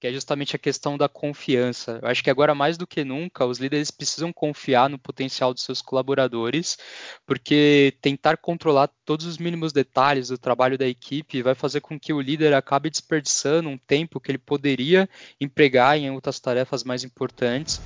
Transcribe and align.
que 0.00 0.06
é 0.06 0.12
justamente 0.12 0.56
a 0.56 0.58
questão 0.58 0.96
da 0.96 1.08
confiança. 1.08 1.98
Eu 2.02 2.08
acho 2.08 2.24
que 2.24 2.30
agora 2.30 2.54
mais 2.54 2.78
do 2.78 2.86
que 2.86 3.04
nunca 3.04 3.44
os 3.44 3.58
líderes 3.58 3.90
precisam 3.90 4.32
confiar 4.32 4.88
no 4.88 4.98
potencial 4.98 5.52
dos 5.52 5.62
seus 5.62 5.82
colaboradores, 5.82 6.78
porque 7.26 7.94
tentar 8.00 8.38
controlar 8.38 8.90
todos 9.04 9.26
os 9.26 9.36
mínimos 9.36 9.72
detalhes 9.74 10.28
do 10.28 10.38
trabalho 10.38 10.78
da 10.78 10.88
equipe 10.88 11.42
vai 11.42 11.54
fazer 11.54 11.82
com 11.82 12.00
que 12.00 12.14
o 12.14 12.20
líder 12.20 12.54
acabe 12.54 12.88
desperdiçando 12.88 13.68
um 13.68 13.76
tempo 13.76 14.18
que 14.18 14.30
ele 14.30 14.38
poderia 14.38 15.08
empregar 15.38 15.98
em 15.98 16.10
outras 16.10 16.40
tarefas 16.40 16.82
mais 16.82 17.04
importantes 17.04 17.78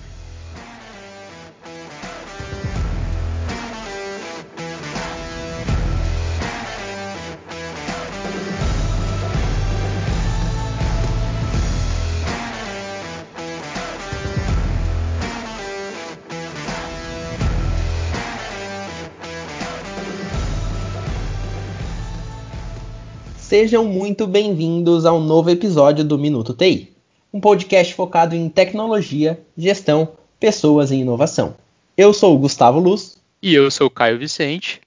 Sejam 23.56 23.84
muito 23.84 24.26
bem-vindos 24.26 25.06
ao 25.06 25.20
novo 25.20 25.48
episódio 25.48 26.04
do 26.04 26.18
Minuto 26.18 26.52
TI, 26.52 26.92
um 27.32 27.40
podcast 27.40 27.94
focado 27.94 28.34
em 28.34 28.48
tecnologia, 28.48 29.40
gestão, 29.56 30.08
pessoas 30.40 30.90
e 30.90 30.96
inovação. 30.96 31.54
Eu 31.96 32.12
sou 32.12 32.34
o 32.34 32.38
Gustavo 32.40 32.80
Luz. 32.80 33.16
E 33.40 33.54
eu 33.54 33.70
sou 33.70 33.86
o 33.86 33.90
Caio 33.90 34.18
Vicente. 34.18 34.80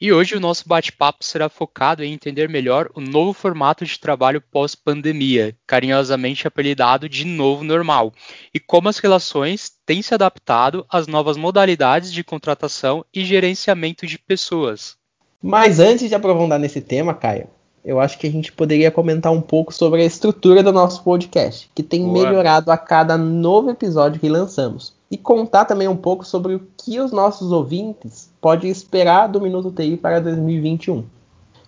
E 0.00 0.12
hoje 0.12 0.34
o 0.34 0.40
nosso 0.40 0.68
bate-papo 0.68 1.24
será 1.24 1.48
focado 1.48 2.02
em 2.02 2.12
entender 2.12 2.48
melhor 2.48 2.90
o 2.92 3.00
novo 3.00 3.32
formato 3.32 3.84
de 3.84 4.00
trabalho 4.00 4.40
pós-pandemia, 4.40 5.56
carinhosamente 5.64 6.44
apelidado 6.44 7.08
de 7.08 7.24
novo 7.24 7.62
normal, 7.62 8.12
e 8.52 8.58
como 8.58 8.88
as 8.88 8.98
relações 8.98 9.70
têm 9.86 10.02
se 10.02 10.12
adaptado 10.12 10.84
às 10.90 11.06
novas 11.06 11.36
modalidades 11.36 12.12
de 12.12 12.24
contratação 12.24 13.04
e 13.14 13.24
gerenciamento 13.24 14.08
de 14.08 14.18
pessoas. 14.18 14.96
Mas 15.40 15.78
antes 15.78 16.08
de 16.08 16.14
aprofundar 16.16 16.58
nesse 16.58 16.80
tema, 16.80 17.14
Caio, 17.14 17.48
eu 17.86 18.00
acho 18.00 18.18
que 18.18 18.26
a 18.26 18.30
gente 18.30 18.50
poderia 18.50 18.90
comentar 18.90 19.32
um 19.32 19.40
pouco 19.40 19.72
sobre 19.72 20.02
a 20.02 20.04
estrutura 20.04 20.60
do 20.60 20.72
nosso 20.72 21.04
podcast, 21.04 21.70
que 21.72 21.84
tem 21.84 22.02
Boa. 22.02 22.24
melhorado 22.24 22.72
a 22.72 22.76
cada 22.76 23.16
novo 23.16 23.70
episódio 23.70 24.20
que 24.20 24.28
lançamos. 24.28 24.92
E 25.08 25.16
contar 25.16 25.66
também 25.66 25.86
um 25.86 25.96
pouco 25.96 26.24
sobre 26.24 26.56
o 26.56 26.66
que 26.76 26.98
os 26.98 27.12
nossos 27.12 27.52
ouvintes 27.52 28.28
podem 28.40 28.68
esperar 28.68 29.28
do 29.28 29.40
Minuto 29.40 29.70
TI 29.70 29.96
para 29.96 30.20
2021. 30.20 31.04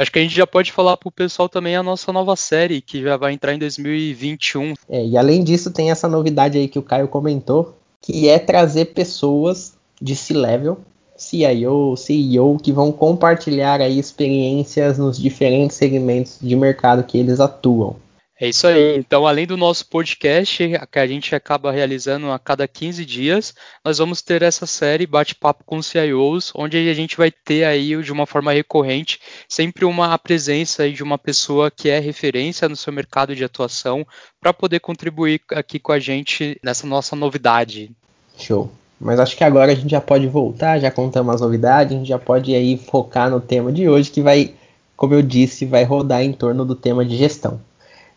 Acho 0.00 0.12
que 0.12 0.18
a 0.18 0.22
gente 0.22 0.34
já 0.34 0.46
pode 0.46 0.72
falar 0.72 0.96
para 0.96 1.10
o 1.10 1.12
pessoal 1.12 1.46
também 1.46 1.76
a 1.76 1.82
nossa 1.82 2.10
nova 2.10 2.34
série, 2.34 2.80
que 2.80 3.02
já 3.02 3.18
vai 3.18 3.34
entrar 3.34 3.52
em 3.52 3.58
2021. 3.58 4.72
É, 4.88 5.04
e 5.04 5.14
além 5.14 5.44
disso, 5.44 5.70
tem 5.70 5.90
essa 5.90 6.08
novidade 6.08 6.56
aí 6.56 6.68
que 6.68 6.78
o 6.78 6.82
Caio 6.82 7.06
comentou, 7.06 7.76
que 8.00 8.26
é 8.26 8.38
trazer 8.38 8.86
pessoas 8.86 9.74
de 10.00 10.16
C-Level, 10.16 10.78
CIO, 11.18 11.98
CEO, 11.98 12.58
que 12.58 12.72
vão 12.72 12.90
compartilhar 12.90 13.82
aí 13.82 13.98
experiências 13.98 14.96
nos 14.96 15.18
diferentes 15.18 15.76
segmentos 15.76 16.38
de 16.40 16.56
mercado 16.56 17.04
que 17.04 17.18
eles 17.18 17.38
atuam. 17.38 17.96
É 18.40 18.48
isso 18.48 18.66
aí. 18.66 18.96
Então, 18.96 19.26
além 19.26 19.46
do 19.46 19.54
nosso 19.54 19.86
podcast, 19.86 20.66
que 20.90 20.98
a 20.98 21.06
gente 21.06 21.34
acaba 21.34 21.70
realizando 21.70 22.30
a 22.30 22.38
cada 22.38 22.66
15 22.66 23.04
dias, 23.04 23.54
nós 23.84 23.98
vamos 23.98 24.22
ter 24.22 24.40
essa 24.40 24.64
série 24.64 25.06
Bate-Papo 25.06 25.62
com 25.62 25.82
CIOs, 25.82 26.50
onde 26.54 26.78
a 26.78 26.94
gente 26.94 27.18
vai 27.18 27.30
ter 27.30 27.64
aí, 27.64 28.02
de 28.02 28.10
uma 28.10 28.24
forma 28.24 28.50
recorrente, 28.50 29.20
sempre 29.46 29.84
uma 29.84 30.16
presença 30.16 30.90
de 30.90 31.02
uma 31.02 31.18
pessoa 31.18 31.70
que 31.70 31.90
é 31.90 31.98
referência 31.98 32.66
no 32.66 32.76
seu 32.76 32.90
mercado 32.94 33.36
de 33.36 33.44
atuação, 33.44 34.06
para 34.40 34.54
poder 34.54 34.80
contribuir 34.80 35.42
aqui 35.50 35.78
com 35.78 35.92
a 35.92 35.98
gente 35.98 36.58
nessa 36.64 36.86
nossa 36.86 37.14
novidade. 37.14 37.90
Show. 38.38 38.72
Mas 38.98 39.20
acho 39.20 39.36
que 39.36 39.44
agora 39.44 39.72
a 39.72 39.74
gente 39.74 39.90
já 39.90 40.00
pode 40.00 40.26
voltar, 40.26 40.78
já 40.78 40.90
contamos 40.90 41.34
as 41.34 41.42
novidades, 41.42 41.94
a 41.94 41.98
gente 41.98 42.08
já 42.08 42.18
pode 42.18 42.54
aí 42.54 42.78
focar 42.78 43.28
no 43.28 43.38
tema 43.38 43.70
de 43.70 43.86
hoje, 43.86 44.10
que 44.10 44.22
vai, 44.22 44.54
como 44.96 45.12
eu 45.12 45.20
disse, 45.20 45.66
vai 45.66 45.84
rodar 45.84 46.22
em 46.22 46.32
torno 46.32 46.64
do 46.64 46.74
tema 46.74 47.04
de 47.04 47.18
gestão. 47.18 47.60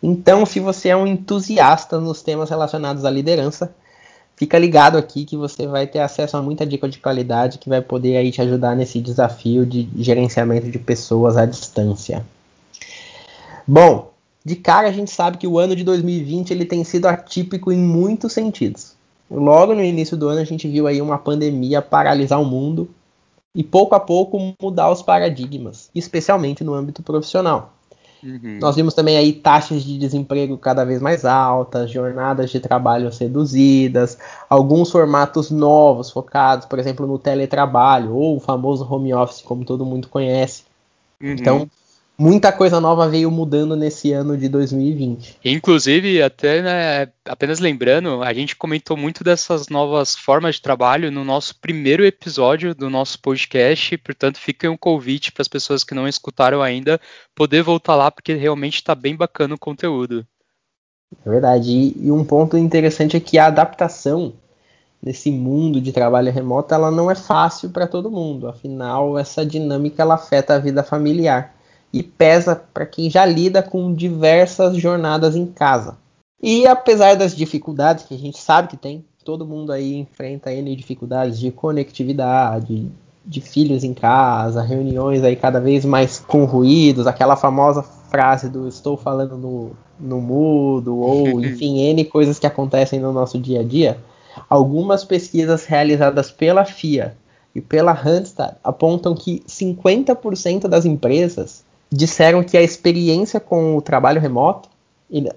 Então, 0.06 0.46
se 0.46 0.60
você 0.60 0.90
é 0.90 0.98
um 0.98 1.08
entusiasta 1.08 1.98
nos 1.98 2.22
temas 2.22 2.50
relacionados 2.50 3.06
à 3.06 3.10
liderança, 3.10 3.74
fica 4.36 4.60
ligado 4.60 4.98
aqui 4.98 5.24
que 5.24 5.38
você 5.38 5.66
vai 5.66 5.88
ter 5.88 6.00
acesso 6.00 6.36
a 6.36 6.42
muita 6.42 6.66
dica 6.66 6.90
de 6.90 7.00
qualidade 7.00 7.58
que 7.58 7.70
vai 7.70 7.82
poder 7.82 8.18
aí 8.18 8.30
te 8.30 8.42
ajudar 8.42 8.76
nesse 8.76 9.00
desafio 9.00 9.66
de 9.66 9.88
gerenciamento 9.96 10.70
de 10.70 10.78
pessoas 10.78 11.38
à 11.38 11.46
distância. 11.46 12.26
Bom, 13.66 14.12
de 14.44 14.58
cara 14.58 14.90
a 14.90 14.92
gente 14.92 15.10
sabe 15.10 15.38
que 15.38 15.48
o 15.48 15.58
ano 15.58 15.74
de 15.74 15.86
2020 15.86 16.52
ele 16.52 16.66
tem 16.66 16.84
sido 16.84 17.06
atípico 17.06 17.72
em 17.72 17.78
muitos 17.78 18.34
sentidos. 18.34 18.96
Logo 19.32 19.74
no 19.74 19.82
início 19.82 20.18
do 20.18 20.28
ano 20.28 20.42
a 20.42 20.46
gente 20.46 20.68
viu 20.68 20.86
aí 20.86 21.02
uma 21.02 21.18
pandemia 21.18 21.82
paralisar 21.82 22.42
o 22.42 22.46
mundo 22.46 22.90
e 23.56 23.64
pouco 23.64 23.96
a 23.96 24.02
pouco 24.02 24.54
mudar 24.62 24.92
os 24.92 25.02
paradigmas, 25.02 25.90
especialmente 25.96 26.62
no 26.62 26.74
âmbito 26.74 27.02
profissional. 27.02 27.74
Uhum. 28.24 28.60
Nós 28.62 28.76
vimos 28.76 28.94
também 28.94 29.18
aí 29.18 29.34
taxas 29.34 29.84
de 29.84 29.98
desemprego 29.98 30.58
cada 30.58 30.86
vez 30.86 31.02
mais 31.02 31.26
altas, 31.26 31.92
jornadas 31.92 32.50
de 32.50 32.60
trabalho 32.60 33.10
reduzidas, 33.10 34.18
alguns 34.50 34.90
formatos 34.90 35.52
novos 35.52 36.10
focados, 36.10 36.66
por 36.66 36.80
exemplo, 36.80 37.06
no 37.06 37.20
teletrabalho 37.20 38.16
ou 38.16 38.38
o 38.38 38.40
famoso 38.40 38.88
home 38.90 39.14
office, 39.14 39.42
como 39.42 39.66
todo 39.66 39.86
mundo 39.86 40.08
conhece. 40.08 40.64
Uhum. 41.22 41.32
Então, 41.32 41.70
muita 42.18 42.52
coisa 42.52 42.80
nova 42.80 43.08
veio 43.08 43.30
mudando 43.32 43.76
nesse 43.76 44.12
ano 44.12 44.38
de 44.38 44.48
2020. 44.48 45.40
Inclusive, 45.44 46.22
até 46.22 46.62
né, 46.62 47.12
apenas 47.26 47.60
lembrando, 47.60 48.22
a 48.22 48.34
gente 48.34 48.56
comentou 48.56 48.96
muito 48.96 49.24
dessas 49.24 49.68
novas 49.68 50.16
formas 50.16 50.56
de 50.56 50.62
trabalho 50.62 51.12
no 51.12 51.24
nosso 51.24 51.60
primeiro 51.60 52.06
episódio 52.06 52.76
do 52.76 52.90
nosso 52.90 53.20
podcast, 53.20 53.98
portanto, 53.98 54.38
fica 54.38 54.70
um 54.70 54.78
convite 54.78 55.32
para 55.32 55.42
as 55.42 55.48
pessoas 55.48 55.84
que 55.84 55.96
não 55.96 56.08
escutaram 56.08 56.62
ainda 56.62 57.00
poder 57.36 57.64
voltar 57.64 57.96
lá, 57.96 58.12
porque 58.12 58.34
realmente 58.34 58.76
está 58.76 58.94
bem 58.94 59.16
bacana 59.16 59.56
o 59.56 59.60
conteúdo. 59.60 60.26
É 61.26 61.30
verdade. 61.30 61.94
E, 61.96 62.12
um 62.12 62.24
ponto 62.24 62.58
interessante 62.58 63.18
é 63.18 63.20
que 63.20 63.38
a 63.38 63.48
adaptação 63.48 64.34
nesse 65.02 65.30
mundo 65.30 65.82
de 65.82 65.92
trabalho 65.92 66.32
remoto 66.32 66.74
ela 66.74 66.90
não 66.90 67.12
é 67.12 67.16
fácil 67.16 67.70
para 67.70 67.86
todo 67.86 68.10
mundo. 68.10 68.48
Afinal, 68.48 69.20
essa 69.20 69.46
dinâmica 69.46 70.02
ela 70.02 70.16
afeta 70.16 70.56
a 70.56 70.60
vida 70.60 70.82
familiar 70.82 71.54
e 71.94 72.02
pesa 72.02 72.56
para 72.74 72.88
quem 72.88 73.10
já 73.10 73.24
lida 73.24 73.62
com 73.62 73.94
diversas 73.94 74.76
jornadas 74.76 75.36
em 75.36 75.46
casa. 75.46 75.96
E 76.42 76.66
apesar 76.66 77.16
das 77.16 77.36
dificuldades 77.36 78.06
que 78.06 78.16
a 78.16 78.18
gente 78.18 78.40
sabe 78.40 78.68
que 78.68 78.76
tem, 78.76 79.06
todo 79.24 79.46
mundo 79.46 79.72
aí 79.72 79.96
enfrenta 79.96 80.52
N 80.52 80.76
dificuldades 80.76 81.40
de 81.40 81.52
conectividade, 81.52 82.92
de 83.26 83.40
filhos 83.40 83.84
em 83.84 83.94
casa, 83.94 84.62
reuniões 84.62 85.24
aí 85.24 85.36
cada 85.36 85.62
vez 85.62 85.86
mais 85.86 86.20
com 86.20 86.44
ruídos, 86.44 87.08
aquela 87.08 87.36
famosa 87.36 87.82
frase 87.82 88.50
do 88.50 88.68
estou 88.68 88.98
falando 88.98 89.38
no, 89.38 89.72
no 90.00 90.20
mudo, 90.20 90.98
ou 90.98 91.40
enfim, 91.46 91.80
N 91.80 92.04
coisas 92.06 92.40
que 92.40 92.48
acontecem 92.48 93.00
no 93.00 93.14
nosso 93.14 93.40
dia 93.40 93.62
a 93.62 93.64
dia, 93.64 93.98
algumas 94.50 95.06
pesquisas 95.06 95.66
realizadas 95.66 96.32
pela 96.32 96.66
FIA 96.66 97.16
e 97.56 97.62
pela 97.62 97.94
Randstad 97.94 98.56
apontam 98.64 99.16
que 99.16 99.44
50% 99.48 100.68
das 100.68 100.86
empresas 100.86 101.64
disseram 101.94 102.44
que 102.44 102.58
a 102.58 102.62
experiência 102.62 103.40
com 103.40 103.78
o 103.78 103.82
trabalho 103.82 104.20
remoto 104.20 104.70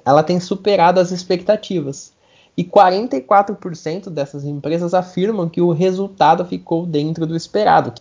ela 0.04 0.22
tem 0.22 0.40
superado 0.40 1.00
as 1.00 1.10
expectativas. 1.10 2.14
E 2.56 2.64
44% 2.64 4.08
dessas 4.08 4.44
empresas 4.44 4.94
afirmam 4.94 5.48
que 5.48 5.60
o 5.60 5.72
resultado 5.72 6.44
ficou 6.46 6.86
dentro 6.86 7.26
do 7.26 7.36
esperado. 7.36 7.92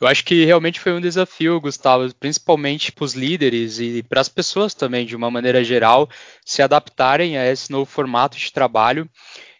Eu 0.00 0.06
acho 0.06 0.24
que 0.24 0.44
realmente 0.44 0.78
foi 0.78 0.92
um 0.92 1.00
desafio, 1.00 1.60
Gustavo, 1.60 2.14
principalmente 2.14 2.92
para 2.92 3.04
os 3.04 3.14
líderes 3.14 3.80
e 3.80 4.02
para 4.02 4.20
as 4.20 4.28
pessoas 4.28 4.74
também, 4.74 5.06
de 5.06 5.16
uma 5.16 5.30
maneira 5.30 5.64
geral, 5.64 6.08
se 6.44 6.62
adaptarem 6.62 7.36
a 7.36 7.50
esse 7.50 7.72
novo 7.72 7.86
formato 7.86 8.36
de 8.36 8.52
trabalho. 8.52 9.08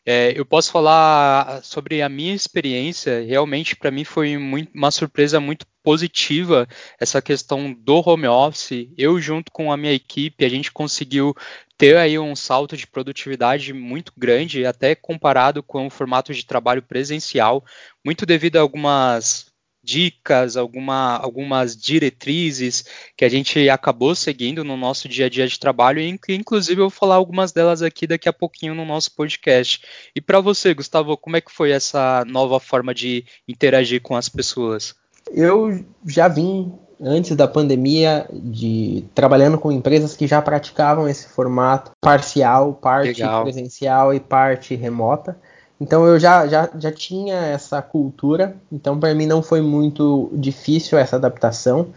É, 0.08 0.32
eu 0.38 0.46
posso 0.46 0.70
falar 0.70 1.64
sobre 1.64 2.00
a 2.00 2.08
minha 2.08 2.32
experiência. 2.32 3.24
Realmente, 3.26 3.74
para 3.74 3.90
mim, 3.90 4.04
foi 4.04 4.38
muito, 4.38 4.70
uma 4.72 4.92
surpresa 4.92 5.40
muito 5.40 5.66
positiva 5.82 6.68
essa 7.00 7.20
questão 7.20 7.72
do 7.72 8.08
home 8.08 8.28
office. 8.28 8.88
Eu, 8.96 9.20
junto 9.20 9.50
com 9.50 9.72
a 9.72 9.76
minha 9.76 9.92
equipe, 9.92 10.44
a 10.44 10.48
gente 10.48 10.70
conseguiu 10.70 11.34
ter 11.76 11.96
aí 11.96 12.16
um 12.18 12.36
salto 12.36 12.76
de 12.76 12.86
produtividade 12.86 13.72
muito 13.72 14.12
grande, 14.16 14.64
até 14.64 14.94
comparado 14.94 15.60
com 15.60 15.86
o 15.88 15.90
formato 15.90 16.32
de 16.32 16.46
trabalho 16.46 16.82
presencial, 16.82 17.64
muito 18.04 18.24
devido 18.24 18.56
a 18.56 18.60
algumas 18.60 19.52
dicas, 19.86 20.56
alguma, 20.56 21.16
algumas 21.16 21.76
diretrizes 21.76 22.84
que 23.16 23.24
a 23.24 23.28
gente 23.28 23.70
acabou 23.70 24.16
seguindo 24.16 24.64
no 24.64 24.76
nosso 24.76 25.08
dia 25.08 25.26
a 25.26 25.28
dia 25.28 25.46
de 25.46 25.60
trabalho 25.60 26.00
e 26.00 26.18
inclusive 26.30 26.80
eu 26.80 26.88
vou 26.88 26.90
falar 26.90 27.14
algumas 27.14 27.52
delas 27.52 27.82
aqui 27.82 28.04
daqui 28.04 28.28
a 28.28 28.32
pouquinho 28.32 28.74
no 28.74 28.84
nosso 28.84 29.14
podcast. 29.14 29.80
E 30.14 30.20
para 30.20 30.40
você, 30.40 30.74
Gustavo, 30.74 31.16
como 31.16 31.36
é 31.36 31.40
que 31.40 31.52
foi 31.52 31.70
essa 31.70 32.24
nova 32.26 32.58
forma 32.58 32.92
de 32.92 33.24
interagir 33.46 34.02
com 34.02 34.16
as 34.16 34.28
pessoas? 34.28 34.96
Eu 35.30 35.84
já 36.04 36.26
vim 36.26 36.72
antes 37.00 37.36
da 37.36 37.46
pandemia 37.46 38.26
de 38.32 39.04
trabalhando 39.14 39.58
com 39.58 39.70
empresas 39.70 40.16
que 40.16 40.26
já 40.26 40.42
praticavam 40.42 41.08
esse 41.08 41.28
formato 41.28 41.92
parcial, 42.00 42.74
parte 42.74 43.20
Legal. 43.20 43.44
presencial 43.44 44.12
e 44.12 44.18
parte 44.18 44.74
remota. 44.74 45.38
Então 45.80 46.06
eu 46.06 46.18
já, 46.18 46.46
já, 46.46 46.70
já 46.78 46.90
tinha 46.90 47.34
essa 47.34 47.82
cultura, 47.82 48.56
então 48.72 48.98
para 48.98 49.14
mim 49.14 49.26
não 49.26 49.42
foi 49.42 49.60
muito 49.60 50.30
difícil 50.32 50.98
essa 50.98 51.16
adaptação. 51.16 51.88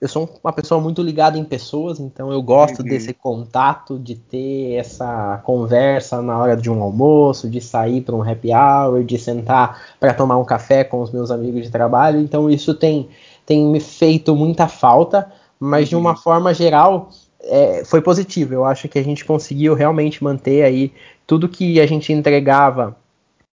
Eu 0.00 0.08
sou 0.08 0.28
uma 0.42 0.52
pessoa 0.52 0.80
muito 0.80 1.00
ligada 1.02 1.38
em 1.38 1.44
pessoas, 1.44 2.00
então 2.00 2.30
eu 2.30 2.42
gosto 2.42 2.80
uhum. 2.80 2.84
desse 2.84 3.14
contato, 3.14 3.98
de 3.98 4.16
ter 4.16 4.74
essa 4.74 5.40
conversa 5.44 6.20
na 6.20 6.36
hora 6.36 6.56
de 6.56 6.68
um 6.68 6.82
almoço, 6.82 7.48
de 7.48 7.60
sair 7.60 8.02
para 8.02 8.14
um 8.14 8.22
happy 8.22 8.50
hour, 8.52 9.02
de 9.02 9.16
sentar 9.16 9.80
para 9.98 10.12
tomar 10.12 10.36
um 10.36 10.44
café 10.44 10.84
com 10.84 11.00
os 11.00 11.10
meus 11.10 11.30
amigos 11.30 11.62
de 11.62 11.70
trabalho. 11.70 12.20
Então 12.20 12.50
isso 12.50 12.74
tem, 12.74 13.08
tem 13.46 13.66
me 13.66 13.80
feito 13.80 14.34
muita 14.36 14.68
falta, 14.68 15.32
mas 15.58 15.84
uhum. 15.84 15.88
de 15.88 15.96
uma 15.96 16.10
uhum. 16.10 16.16
forma 16.16 16.52
geral 16.52 17.08
é, 17.40 17.84
foi 17.86 18.02
positivo. 18.02 18.52
Eu 18.52 18.66
acho 18.66 18.88
que 18.88 18.98
a 18.98 19.04
gente 19.04 19.24
conseguiu 19.24 19.74
realmente 19.74 20.22
manter 20.22 20.62
aí 20.62 20.92
tudo 21.26 21.48
que 21.48 21.80
a 21.80 21.86
gente 21.86 22.12
entregava 22.12 22.94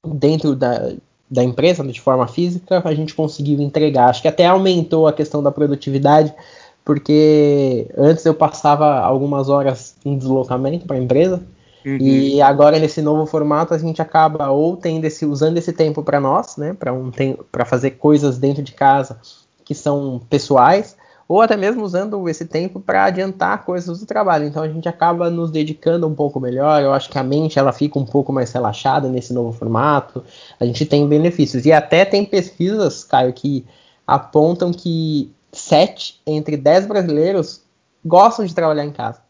dentro 0.06 0.54
da, 0.54 0.92
da 1.30 1.44
empresa, 1.44 1.84
de 1.84 2.00
forma 2.00 2.26
física, 2.26 2.82
a 2.84 2.94
gente 2.94 3.14
conseguiu 3.14 3.60
entregar. 3.60 4.08
Acho 4.08 4.22
que 4.22 4.28
até 4.28 4.46
aumentou 4.46 5.06
a 5.06 5.12
questão 5.12 5.42
da 5.42 5.52
produtividade, 5.52 6.34
porque 6.84 7.88
antes 7.96 8.24
eu 8.24 8.34
passava 8.34 8.98
algumas 8.98 9.48
horas 9.48 9.94
em 10.04 10.16
deslocamento 10.18 10.86
para 10.86 10.96
a 10.96 11.00
empresa, 11.00 11.42
uhum. 11.84 11.98
e 11.98 12.42
agora 12.42 12.78
nesse 12.78 13.00
novo 13.00 13.26
formato 13.26 13.74
a 13.74 13.78
gente 13.78 14.02
acaba 14.02 14.50
ou 14.50 14.76
tendo 14.76 15.04
esse, 15.04 15.24
usando 15.24 15.58
esse 15.58 15.72
tempo 15.72 16.02
para 16.02 16.18
nós, 16.18 16.56
né, 16.56 16.74
para 16.74 16.92
um, 16.92 17.12
fazer 17.66 17.92
coisas 17.92 18.38
dentro 18.38 18.62
de 18.62 18.72
casa 18.72 19.18
que 19.64 19.74
são 19.74 20.20
pessoais, 20.28 20.96
ou 21.30 21.40
até 21.40 21.56
mesmo 21.56 21.84
usando 21.84 22.28
esse 22.28 22.44
tempo 22.44 22.80
para 22.80 23.04
adiantar 23.04 23.64
coisas 23.64 24.00
do 24.00 24.04
trabalho. 24.04 24.46
Então 24.46 24.64
a 24.64 24.68
gente 24.68 24.88
acaba 24.88 25.30
nos 25.30 25.52
dedicando 25.52 26.04
um 26.08 26.12
pouco 26.12 26.40
melhor. 26.40 26.82
Eu 26.82 26.92
acho 26.92 27.08
que 27.08 27.16
a 27.16 27.22
mente 27.22 27.56
ela 27.56 27.72
fica 27.72 28.00
um 28.00 28.04
pouco 28.04 28.32
mais 28.32 28.50
relaxada 28.50 29.08
nesse 29.08 29.32
novo 29.32 29.52
formato. 29.52 30.24
A 30.58 30.64
gente 30.64 30.84
tem 30.84 31.06
benefícios 31.06 31.64
e 31.64 31.72
até 31.72 32.04
tem 32.04 32.24
pesquisas, 32.24 33.04
Caio, 33.04 33.32
que 33.32 33.64
apontam 34.04 34.72
que 34.72 35.30
7 35.52 36.20
entre 36.26 36.56
10 36.56 36.86
brasileiros 36.86 37.62
gostam 38.04 38.44
de 38.44 38.52
trabalhar 38.52 38.84
em 38.84 38.90
casa. 38.90 39.20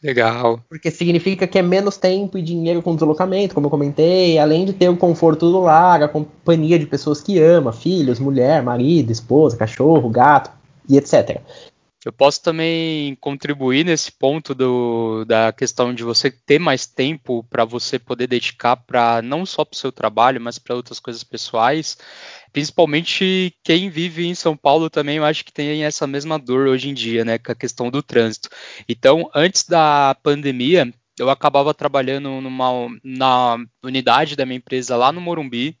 Legal. 0.00 0.60
Porque 0.68 0.88
significa 0.88 1.48
que 1.48 1.58
é 1.58 1.62
menos 1.62 1.96
tempo 1.96 2.38
e 2.38 2.42
dinheiro 2.42 2.80
com 2.80 2.94
deslocamento, 2.94 3.56
como 3.56 3.66
eu 3.66 3.70
comentei, 3.70 4.38
além 4.38 4.66
de 4.66 4.72
ter 4.72 4.88
o 4.88 4.96
conforto 4.96 5.50
do 5.50 5.62
lar, 5.62 6.00
a 6.00 6.08
companhia 6.08 6.78
de 6.78 6.86
pessoas 6.86 7.20
que 7.20 7.40
ama, 7.40 7.72
filhos, 7.72 8.20
mulher, 8.20 8.62
marido, 8.62 9.10
esposa, 9.10 9.56
cachorro, 9.56 10.08
gato 10.08 10.59
e 10.90 10.98
etc. 10.98 11.40
Eu 12.02 12.12
posso 12.12 12.42
também 12.42 13.14
contribuir 13.16 13.84
nesse 13.84 14.10
ponto 14.10 14.54
do, 14.54 15.22
da 15.26 15.52
questão 15.52 15.92
de 15.92 16.02
você 16.02 16.30
ter 16.30 16.58
mais 16.58 16.86
tempo 16.86 17.44
para 17.50 17.62
você 17.62 17.98
poder 17.98 18.26
dedicar 18.26 18.74
para 18.74 19.20
não 19.20 19.44
só 19.44 19.66
para 19.66 19.74
o 19.74 19.78
seu 19.78 19.92
trabalho, 19.92 20.40
mas 20.40 20.58
para 20.58 20.74
outras 20.74 20.98
coisas 20.98 21.22
pessoais. 21.22 21.98
Principalmente 22.54 23.54
quem 23.62 23.90
vive 23.90 24.26
em 24.26 24.34
São 24.34 24.56
Paulo 24.56 24.88
também, 24.88 25.18
eu 25.18 25.24
acho 25.26 25.44
que 25.44 25.52
tem 25.52 25.84
essa 25.84 26.06
mesma 26.06 26.38
dor 26.38 26.68
hoje 26.68 26.88
em 26.88 26.94
dia, 26.94 27.22
né, 27.22 27.36
com 27.36 27.52
a 27.52 27.54
questão 27.54 27.90
do 27.90 28.02
trânsito. 28.02 28.48
Então, 28.88 29.30
antes 29.34 29.64
da 29.64 30.16
pandemia, 30.22 30.90
eu 31.18 31.28
acabava 31.28 31.74
trabalhando 31.74 32.40
numa, 32.40 32.88
na 33.04 33.58
unidade 33.84 34.36
da 34.36 34.46
minha 34.46 34.56
empresa 34.56 34.96
lá 34.96 35.12
no 35.12 35.20
Morumbi 35.20 35.76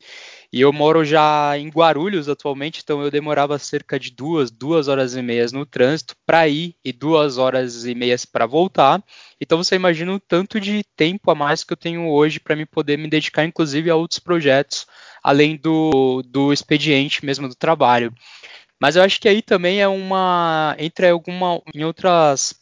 e 0.52 0.60
eu 0.60 0.72
moro 0.72 1.04
já 1.04 1.56
em 1.56 1.68
Guarulhos 1.68 2.28
atualmente, 2.28 2.80
então 2.82 3.02
eu 3.02 3.10
demorava 3.10 3.58
cerca 3.58 3.98
de 3.98 4.10
duas, 4.10 4.50
duas 4.50 4.88
horas 4.88 5.14
e 5.14 5.22
meias 5.22 5.52
no 5.52 5.64
trânsito 5.64 6.14
para 6.26 6.48
ir 6.48 6.74
e 6.84 6.92
duas 6.92 7.38
horas 7.38 7.84
e 7.84 7.94
meias 7.94 8.24
para 8.24 8.46
voltar. 8.46 9.02
Então 9.40 9.62
você 9.62 9.76
imagina 9.76 10.12
o 10.12 10.20
tanto 10.20 10.58
de 10.60 10.82
tempo 10.96 11.30
a 11.30 11.34
mais 11.34 11.62
que 11.62 11.72
eu 11.72 11.76
tenho 11.76 12.08
hoje 12.08 12.40
para 12.40 12.56
me 12.56 12.66
poder 12.66 12.98
me 12.98 13.08
dedicar, 13.08 13.44
inclusive, 13.44 13.90
a 13.90 13.96
outros 13.96 14.18
projetos, 14.18 14.86
além 15.22 15.56
do, 15.56 16.22
do 16.26 16.52
expediente 16.52 17.24
mesmo 17.24 17.48
do 17.48 17.54
trabalho. 17.54 18.12
Mas 18.80 18.96
eu 18.96 19.02
acho 19.02 19.20
que 19.20 19.28
aí 19.28 19.42
também 19.42 19.80
é 19.80 19.88
uma. 19.88 20.74
Entre 20.78 21.08
alguma. 21.08 21.60
Em 21.74 21.84
outras 21.84 22.54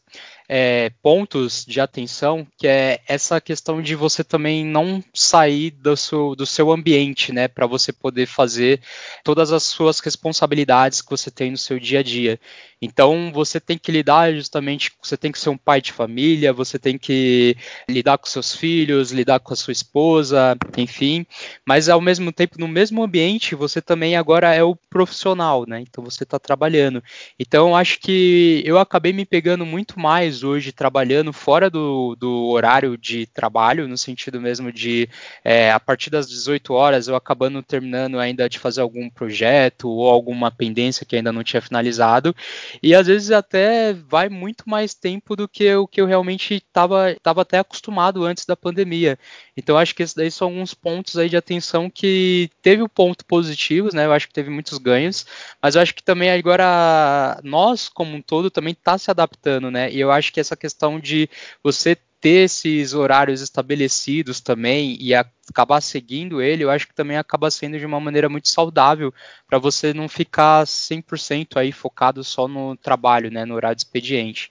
é, 0.49 0.91
pontos 1.03 1.65
de 1.67 1.81
atenção, 1.81 2.47
que 2.57 2.67
é 2.67 3.01
essa 3.07 3.41
questão 3.41 3.83
de 3.83 3.95
você 3.95 4.25
também 4.25 4.65
não 4.65 5.05
sair 5.13 5.71
do 5.71 5.97
seu, 5.97 6.35
do 6.35 6.47
seu 6.47 6.73
ambiente, 6.73 7.33
né, 7.33 7.49
para 7.49 7.67
você 7.67 7.93
poder 7.93 8.27
fazer 8.27 8.81
todas 9.23 9.53
as 9.53 9.65
suas 9.65 10.01
responsabilidades 10.01 11.03
que 11.03 11.11
você 11.11 11.31
tem 11.31 11.51
no 11.51 11.59
seu 11.59 11.79
dia 11.79 12.01
a 12.01 12.03
dia. 12.03 12.41
Então 12.81 13.33
você 13.33 13.59
tem 13.61 13.77
que 13.77 13.91
lidar 13.91 14.33
justamente, 14.33 14.93
você 15.03 15.17
tem 15.17 15.33
que 15.33 15.39
ser 15.39 15.51
um 15.51 15.57
pai 15.57 15.81
de 15.81 15.93
família, 15.93 16.53
você 16.53 16.79
tem 16.79 16.97
que 16.97 17.57
lidar 17.89 18.19
com 18.19 18.27
seus 18.27 18.55
filhos, 18.55 19.11
lidar 19.11 19.41
com 19.41 19.53
a 19.53 19.57
sua 19.57 19.73
esposa, 19.73 20.57
enfim, 20.77 21.27
mas 21.67 21.89
ao 21.89 22.01
mesmo 22.01 22.33
tempo, 22.33 22.59
no 22.59 22.69
mesmo 22.69 23.03
ambiente, 23.03 23.55
você 23.55 23.83
também 23.83 24.17
agora 24.17 24.55
é 24.55 24.63
o 24.63 24.77
profissional, 24.77 25.65
né? 25.67 25.81
Então 25.81 26.05
você 26.05 26.23
está 26.23 26.39
trabalhando. 26.39 27.03
Então 27.39 27.77
acho 27.77 27.99
que 28.01 28.63
eu 28.65 28.79
acabei 28.79 29.13
me 29.13 29.25
pegando 29.27 29.67
muito 29.67 29.99
mais 29.99 30.38
hoje 30.43 30.73
trabalhando 30.73 31.33
fora 31.33 31.71
do, 31.71 32.17
do 32.17 32.49
horário 32.49 32.97
de 32.97 33.27
trabalho, 33.27 33.89
no 33.89 33.97
sentido 33.97 34.41
mesmo 34.41 34.73
de 34.73 35.09
é, 35.45 35.71
a 35.71 35.81
partir 35.81 36.11
das 36.11 36.29
18 36.29 36.73
horas 36.73 37.09
eu 37.09 37.17
acabando 37.17 37.63
terminando 37.63 38.19
ainda 38.19 38.49
de 38.49 38.59
fazer 38.59 38.81
algum 38.81 39.09
projeto 39.11 39.89
ou 39.89 40.09
alguma 40.09 40.51
pendência 40.51 41.07
que 41.07 41.17
ainda 41.17 41.33
não 41.33 41.43
tinha 41.43 41.61
finalizado, 41.61 42.35
e 42.83 42.95
às 42.95 43.07
vezes 43.07 43.31
até 43.31 43.93
vai 43.93 44.29
muito 44.29 44.69
mais 44.69 44.95
tempo 44.95 45.37
do 45.37 45.49
que 45.49 45.75
o 45.75 45.87
que 45.87 46.01
eu 46.01 46.07
realmente 46.07 46.55
estava 46.55 47.17
até 47.41 47.59
acostumado 47.59 48.25
antes 48.25 48.45
da 48.45 48.57
pandemia. 48.57 49.19
Então 49.57 49.77
acho 49.77 49.95
que 49.95 50.03
esses 50.03 50.15
daí 50.15 50.31
são 50.31 50.49
alguns 50.49 50.73
pontos 50.75 51.17
aí 51.17 51.29
de 51.29 51.37
atenção 51.37 51.91
que 51.91 52.51
teve 52.63 52.83
o 52.83 52.89
ponto 52.89 53.25
positivos, 53.25 53.93
né? 53.95 54.07
Eu 54.07 54.13
acho 54.13 54.29
que 54.29 54.33
teve 54.33 54.51
muitos 54.51 54.79
ganhos, 54.79 55.27
mas 55.61 55.75
eu 55.75 55.83
acho 55.83 55.95
que 55.95 56.03
também 56.03 56.31
agora 56.31 57.41
nós 57.43 57.89
como 57.89 58.15
um 58.15 58.23
todo 58.23 58.51
também 58.51 58.73
está 58.73 58.97
se 58.97 59.11
adaptando, 59.11 59.71
né? 59.71 59.91
E 59.91 60.01
eu 60.01 60.11
acho 60.13 60.28
que 60.33 60.41
essa 60.41 60.57
questão 60.57 60.99
de 60.99 61.29
você 61.63 61.97
ter 62.21 62.45
esses 62.45 62.95
horários 62.95 63.41
estabelecidos 63.41 64.41
também 64.41 64.97
e 65.01 65.15
acabar 65.15 65.81
seguindo 65.81 66.43
ele, 66.43 66.65
eu 66.65 66.71
acho 66.71 66.89
que 66.89 66.95
também 66.95 67.17
acaba 67.17 67.51
sendo 67.51 67.79
de 67.79 67.87
uma 67.87 68.01
maneira 68.01 68.29
muito 68.29 68.49
saudável 68.49 69.13
para 69.49 69.59
você 69.59 69.95
não 69.95 70.09
ficar 70.09 70.67
100% 70.67 71.57
aí 71.57 71.71
focado 71.71 72.25
só 72.25 72.49
no 72.49 72.77
trabalho, 72.77 73.31
né, 73.31 73.45
no 73.45 73.55
horário 73.55 73.77
de 73.77 73.83
expediente. 73.83 74.51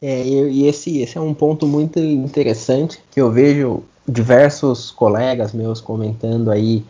É, 0.00 0.26
e 0.26 0.66
esse, 0.66 0.98
esse 0.98 1.16
é 1.16 1.20
um 1.20 1.34
ponto 1.34 1.66
muito 1.66 1.98
interessante 2.00 2.98
que 3.10 3.20
eu 3.20 3.30
vejo 3.30 3.84
diversos 4.08 4.90
colegas 4.90 5.52
meus 5.52 5.80
comentando 5.80 6.50
aí 6.50 6.82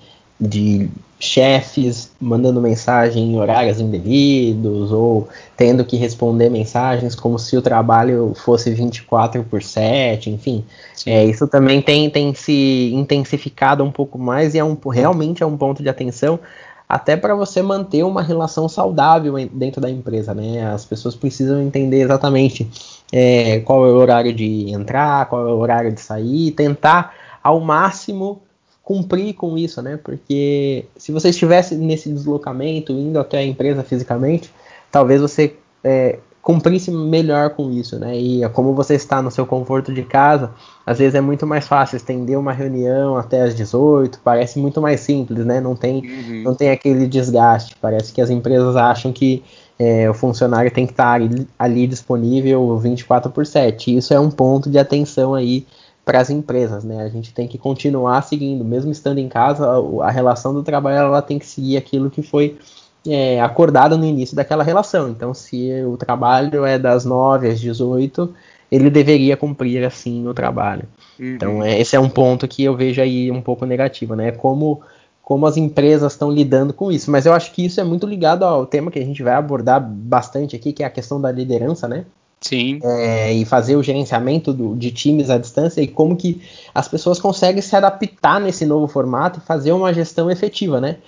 de 0.42 0.90
chefes 1.20 2.10
mandando 2.20 2.60
mensagem 2.60 3.22
em 3.22 3.38
horários 3.38 3.78
indevidos 3.78 4.90
ou 4.90 5.28
tendo 5.56 5.84
que 5.84 5.96
responder 5.96 6.50
mensagens 6.50 7.14
como 7.14 7.38
se 7.38 7.56
o 7.56 7.62
trabalho 7.62 8.32
fosse 8.34 8.72
24 8.72 9.44
por 9.44 9.62
7, 9.62 10.30
enfim. 10.30 10.64
É, 11.06 11.24
isso 11.24 11.46
também 11.46 11.80
tem, 11.80 12.10
tem 12.10 12.34
se 12.34 12.90
intensificado 12.92 13.84
um 13.84 13.92
pouco 13.92 14.18
mais 14.18 14.54
e 14.54 14.58
é 14.58 14.64
um, 14.64 14.76
realmente 14.90 15.44
é 15.44 15.46
um 15.46 15.56
ponto 15.56 15.80
de 15.80 15.88
atenção 15.88 16.40
até 16.88 17.16
para 17.16 17.36
você 17.36 17.62
manter 17.62 18.02
uma 18.02 18.20
relação 18.20 18.68
saudável 18.68 19.34
dentro 19.52 19.80
da 19.80 19.88
empresa, 19.88 20.34
né? 20.34 20.72
As 20.74 20.84
pessoas 20.84 21.14
precisam 21.14 21.62
entender 21.62 22.02
exatamente 22.02 22.68
é, 23.12 23.60
qual 23.60 23.86
é 23.86 23.92
o 23.92 23.96
horário 23.96 24.32
de 24.32 24.70
entrar, 24.70 25.26
qual 25.26 25.48
é 25.48 25.52
o 25.52 25.58
horário 25.58 25.92
de 25.92 26.00
sair, 26.00 26.50
tentar 26.50 27.14
ao 27.42 27.60
máximo 27.60 28.42
cumprir 28.82 29.34
com 29.34 29.56
isso, 29.56 29.80
né? 29.80 29.98
Porque 30.02 30.86
se 30.96 31.12
você 31.12 31.28
estivesse 31.28 31.74
nesse 31.76 32.10
deslocamento, 32.10 32.92
indo 32.92 33.18
até 33.18 33.38
a 33.38 33.44
empresa 33.44 33.82
fisicamente, 33.82 34.50
talvez 34.90 35.20
você 35.20 35.54
é, 35.84 36.18
cumprisse 36.42 36.90
melhor 36.90 37.50
com 37.50 37.70
isso, 37.70 37.98
né? 37.98 38.18
E 38.18 38.48
como 38.50 38.74
você 38.74 38.94
está 38.94 39.22
no 39.22 39.30
seu 39.30 39.46
conforto 39.46 39.94
de 39.94 40.02
casa, 40.02 40.50
às 40.84 40.98
vezes 40.98 41.14
é 41.14 41.20
muito 41.20 41.46
mais 41.46 41.68
fácil 41.68 41.96
estender 41.96 42.36
uma 42.36 42.52
reunião 42.52 43.16
até 43.16 43.42
às 43.42 43.54
18, 43.54 44.20
parece 44.24 44.58
muito 44.58 44.80
mais 44.80 45.00
simples, 45.00 45.46
né? 45.46 45.60
Não 45.60 45.76
tem, 45.76 46.00
uhum. 46.00 46.42
não 46.42 46.54
tem 46.54 46.70
aquele 46.70 47.06
desgaste. 47.06 47.76
Parece 47.80 48.12
que 48.12 48.20
as 48.20 48.28
empresas 48.28 48.74
acham 48.74 49.12
que 49.12 49.44
é, 49.78 50.10
o 50.10 50.14
funcionário 50.14 50.70
tem 50.70 50.84
que 50.84 50.92
estar 50.92 51.12
ali, 51.12 51.46
ali 51.56 51.86
disponível 51.86 52.76
24 52.76 53.30
por 53.30 53.46
7. 53.46 53.96
Isso 53.96 54.12
é 54.12 54.18
um 54.18 54.30
ponto 54.30 54.68
de 54.68 54.78
atenção 54.78 55.34
aí 55.34 55.64
para 56.04 56.20
as 56.20 56.30
empresas, 56.30 56.84
né? 56.84 57.02
A 57.02 57.08
gente 57.08 57.32
tem 57.32 57.46
que 57.46 57.58
continuar 57.58 58.22
seguindo, 58.22 58.64
mesmo 58.64 58.90
estando 58.90 59.18
em 59.18 59.28
casa, 59.28 59.66
a, 60.02 60.10
relação 60.10 60.52
do 60.52 60.62
trabalho 60.62 60.96
ela 60.96 61.22
tem 61.22 61.38
que 61.38 61.46
seguir 61.46 61.76
aquilo 61.76 62.10
que 62.10 62.22
foi 62.22 62.58
é, 63.06 63.40
acordado 63.40 63.96
no 63.96 64.04
início 64.04 64.34
daquela 64.34 64.64
relação. 64.64 65.08
Então, 65.10 65.32
se 65.32 65.70
o 65.84 65.96
trabalho 65.96 66.64
é 66.64 66.78
das 66.78 67.04
9 67.04 67.48
às 67.48 67.60
18, 67.60 68.34
ele 68.70 68.90
deveria 68.90 69.36
cumprir 69.36 69.84
assim 69.84 70.26
o 70.26 70.34
trabalho. 70.34 70.84
Uhum. 71.18 71.34
Então, 71.34 71.64
é, 71.64 71.80
esse 71.80 71.94
é 71.94 72.00
um 72.00 72.08
ponto 72.08 72.48
que 72.48 72.64
eu 72.64 72.76
vejo 72.76 73.00
aí 73.00 73.30
um 73.30 73.40
pouco 73.40 73.64
negativo, 73.64 74.16
né? 74.16 74.32
Como 74.32 74.82
como 75.22 75.46
as 75.46 75.56
empresas 75.56 76.12
estão 76.12 76.30
lidando 76.30 76.74
com 76.74 76.90
isso. 76.90 77.10
Mas 77.10 77.24
eu 77.24 77.32
acho 77.32 77.52
que 77.52 77.64
isso 77.64 77.80
é 77.80 77.84
muito 77.84 78.06
ligado 78.06 78.44
ao 78.44 78.66
tema 78.66 78.90
que 78.90 78.98
a 78.98 79.04
gente 79.04 79.22
vai 79.22 79.34
abordar 79.34 79.80
bastante 79.80 80.56
aqui, 80.56 80.72
que 80.72 80.82
é 80.82 80.86
a 80.86 80.90
questão 80.90 81.20
da 81.20 81.30
liderança, 81.30 81.86
né? 81.86 82.04
Sim. 82.42 82.80
É, 82.82 83.32
e 83.32 83.44
fazer 83.44 83.76
o 83.76 83.82
gerenciamento 83.82 84.52
do, 84.52 84.76
de 84.76 84.90
times 84.90 85.30
à 85.30 85.38
distância 85.38 85.80
e 85.80 85.86
como 85.86 86.16
que 86.16 86.42
as 86.74 86.88
pessoas 86.88 87.20
conseguem 87.20 87.62
se 87.62 87.74
adaptar 87.76 88.40
nesse 88.40 88.66
novo 88.66 88.88
formato 88.88 89.38
e 89.38 89.46
fazer 89.46 89.72
uma 89.72 89.94
gestão 89.94 90.30
efetiva, 90.30 90.80
né? 90.80 90.98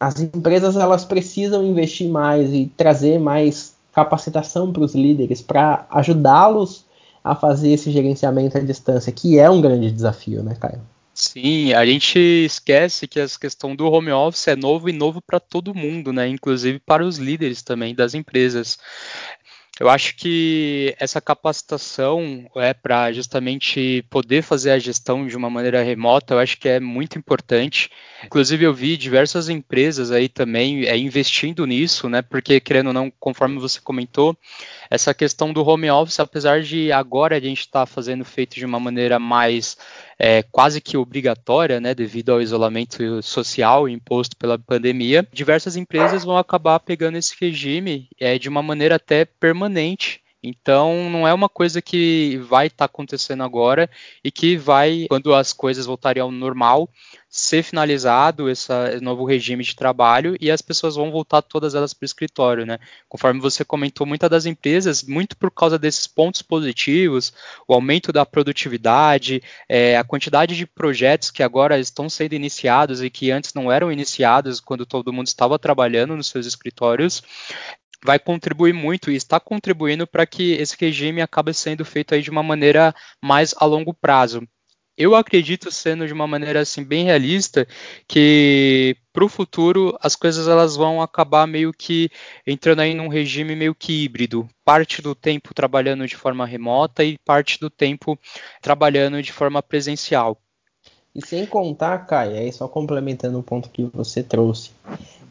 As 0.00 0.18
empresas 0.18 0.76
elas 0.76 1.04
precisam 1.04 1.64
investir 1.64 2.08
mais 2.08 2.52
e 2.54 2.72
trazer 2.74 3.18
mais 3.20 3.74
capacitação 3.92 4.72
para 4.72 4.82
os 4.82 4.94
líderes 4.94 5.42
para 5.42 5.86
ajudá-los 5.90 6.86
a 7.22 7.34
fazer 7.34 7.72
esse 7.72 7.90
gerenciamento 7.90 8.56
à 8.56 8.60
distância, 8.60 9.12
que 9.12 9.38
é 9.38 9.50
um 9.50 9.60
grande 9.60 9.90
desafio, 9.90 10.42
né, 10.42 10.56
Caio? 10.58 10.80
Sim, 11.12 11.74
a 11.74 11.84
gente 11.84 12.18
esquece 12.18 13.06
que 13.06 13.20
essa 13.20 13.38
questão 13.38 13.76
do 13.76 13.90
home 13.90 14.10
office 14.10 14.48
é 14.48 14.56
novo 14.56 14.88
e 14.88 14.92
novo 14.92 15.20
para 15.20 15.38
todo 15.38 15.74
mundo, 15.74 16.14
né? 16.14 16.26
Inclusive 16.26 16.78
para 16.78 17.04
os 17.04 17.18
líderes 17.18 17.62
também 17.62 17.94
das 17.94 18.14
empresas. 18.14 18.78
Eu 19.80 19.88
acho 19.88 20.14
que 20.14 20.94
essa 21.00 21.22
capacitação 21.22 22.44
é 22.56 22.74
para 22.74 23.10
justamente 23.12 24.04
poder 24.10 24.42
fazer 24.42 24.72
a 24.72 24.78
gestão 24.78 25.26
de 25.26 25.34
uma 25.34 25.48
maneira 25.48 25.82
remota, 25.82 26.34
eu 26.34 26.38
acho 26.38 26.58
que 26.58 26.68
é 26.68 26.78
muito 26.78 27.16
importante. 27.16 27.90
Inclusive 28.22 28.66
eu 28.66 28.74
vi 28.74 28.94
diversas 28.98 29.48
empresas 29.48 30.10
aí 30.10 30.28
também 30.28 30.84
é, 30.84 30.98
investindo 30.98 31.64
nisso, 31.64 32.10
né? 32.10 32.20
Porque 32.20 32.60
querendo 32.60 32.88
ou 32.88 32.92
não, 32.92 33.10
conforme 33.18 33.58
você 33.58 33.80
comentou, 33.80 34.36
essa 34.90 35.14
questão 35.14 35.52
do 35.52 35.64
home 35.64 35.88
office, 35.88 36.18
apesar 36.18 36.62
de 36.62 36.90
agora 36.90 37.36
a 37.36 37.40
gente 37.40 37.60
estar 37.60 37.80
tá 37.80 37.86
fazendo 37.86 38.24
feito 38.24 38.56
de 38.56 38.66
uma 38.66 38.80
maneira 38.80 39.20
mais 39.20 39.76
é, 40.18 40.42
quase 40.42 40.80
que 40.80 40.96
obrigatória, 40.96 41.80
né, 41.80 41.94
devido 41.94 42.30
ao 42.32 42.42
isolamento 42.42 43.22
social 43.22 43.88
imposto 43.88 44.36
pela 44.36 44.58
pandemia, 44.58 45.26
diversas 45.32 45.76
empresas 45.76 46.24
vão 46.24 46.36
acabar 46.36 46.80
pegando 46.80 47.16
esse 47.16 47.34
regime 47.40 48.08
é, 48.18 48.36
de 48.36 48.48
uma 48.48 48.62
maneira 48.62 48.96
até 48.96 49.24
permanente. 49.24 50.19
Então, 50.42 51.10
não 51.10 51.28
é 51.28 51.34
uma 51.34 51.48
coisa 51.48 51.82
que 51.82 52.38
vai 52.48 52.68
estar 52.68 52.78
tá 52.78 52.84
acontecendo 52.86 53.42
agora 53.42 53.90
e 54.24 54.30
que 54.30 54.56
vai, 54.56 55.06
quando 55.08 55.34
as 55.34 55.52
coisas 55.52 55.84
voltarem 55.84 56.22
ao 56.22 56.30
normal, 56.30 56.88
ser 57.28 57.62
finalizado 57.62 58.50
esse 58.50 58.72
novo 59.00 59.24
regime 59.24 59.62
de 59.62 59.76
trabalho 59.76 60.36
e 60.40 60.50
as 60.50 60.60
pessoas 60.60 60.96
vão 60.96 61.12
voltar 61.12 61.40
todas 61.42 61.76
elas 61.76 61.94
para 61.94 62.04
o 62.04 62.06
escritório, 62.06 62.66
né? 62.66 62.78
Conforme 63.08 63.38
você 63.38 63.64
comentou, 63.64 64.04
muitas 64.04 64.28
das 64.28 64.46
empresas, 64.46 65.04
muito 65.04 65.36
por 65.36 65.50
causa 65.50 65.78
desses 65.78 66.08
pontos 66.08 66.42
positivos, 66.42 67.32
o 67.68 67.74
aumento 67.74 68.12
da 68.12 68.26
produtividade, 68.26 69.40
é, 69.68 69.96
a 69.96 70.02
quantidade 70.02 70.56
de 70.56 70.66
projetos 70.66 71.30
que 71.30 71.42
agora 71.42 71.78
estão 71.78 72.08
sendo 72.10 72.34
iniciados 72.34 73.00
e 73.00 73.08
que 73.08 73.30
antes 73.30 73.54
não 73.54 73.70
eram 73.70 73.92
iniciados 73.92 74.58
quando 74.58 74.84
todo 74.84 75.12
mundo 75.12 75.28
estava 75.28 75.58
trabalhando 75.58 76.16
nos 76.16 76.28
seus 76.28 76.46
escritórios, 76.46 77.22
vai 78.04 78.18
contribuir 78.18 78.72
muito 78.72 79.10
e 79.10 79.16
está 79.16 79.38
contribuindo 79.40 80.06
para 80.06 80.26
que 80.26 80.52
esse 80.52 80.76
regime 80.78 81.20
acabe 81.20 81.52
sendo 81.54 81.84
feito 81.84 82.14
aí 82.14 82.22
de 82.22 82.30
uma 82.30 82.42
maneira 82.42 82.94
mais 83.22 83.54
a 83.58 83.64
longo 83.64 83.94
prazo 83.94 84.46
eu 85.00 85.14
acredito 85.14 85.72
sendo 85.72 86.06
de 86.06 86.12
uma 86.12 86.26
maneira 86.26 86.60
assim 86.60 86.84
bem 86.84 87.04
realista 87.06 87.66
que 88.06 88.94
para 89.14 89.24
o 89.24 89.30
futuro 89.30 89.96
as 89.98 90.14
coisas 90.14 90.46
elas 90.46 90.76
vão 90.76 91.00
acabar 91.00 91.46
meio 91.46 91.72
que 91.72 92.10
entrando 92.46 92.80
aí 92.80 92.92
num 92.92 93.08
regime 93.08 93.56
meio 93.56 93.74
que 93.74 94.04
híbrido, 94.04 94.46
parte 94.62 95.00
do 95.00 95.14
tempo 95.14 95.54
trabalhando 95.54 96.06
de 96.06 96.16
forma 96.16 96.44
remota 96.44 97.02
e 97.02 97.16
parte 97.24 97.58
do 97.58 97.70
tempo 97.70 98.18
trabalhando 98.60 99.22
de 99.22 99.32
forma 99.32 99.62
presencial. 99.62 100.38
E 101.14 101.26
sem 101.26 101.46
contar, 101.46 102.06
Kai, 102.06 102.36
aí 102.36 102.52
só 102.52 102.68
complementando 102.68 103.38
o 103.38 103.42
ponto 103.42 103.70
que 103.70 103.84
você 103.94 104.22
trouxe, 104.22 104.70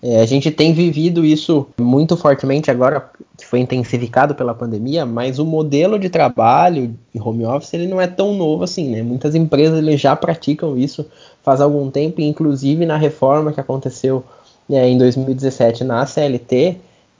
é, 0.01 0.21
a 0.21 0.25
gente 0.25 0.49
tem 0.49 0.73
vivido 0.73 1.25
isso 1.25 1.67
muito 1.77 2.15
fortemente 2.15 2.71
agora, 2.71 3.09
que 3.37 3.45
foi 3.45 3.59
intensificado 3.59 4.33
pela 4.33 4.53
pandemia, 4.53 5.05
mas 5.05 5.39
o 5.39 5.45
modelo 5.45 5.99
de 5.99 6.09
trabalho 6.09 6.95
de 7.13 7.21
home 7.21 7.45
office 7.45 7.73
ele 7.73 7.87
não 7.87 7.99
é 7.99 8.07
tão 8.07 8.33
novo 8.33 8.63
assim, 8.63 8.89
né? 8.89 9.03
Muitas 9.03 9.35
empresas 9.35 9.77
eles 9.77 9.99
já 9.99 10.15
praticam 10.15 10.77
isso 10.77 11.05
faz 11.43 11.59
algum 11.61 11.89
tempo, 11.89 12.21
inclusive 12.21 12.85
na 12.85 12.97
reforma 12.97 13.51
que 13.51 13.59
aconteceu 13.59 14.23
né, 14.67 14.87
em 14.87 14.97
2017 14.97 15.83
na 15.83 16.05
CLT, 16.05 16.77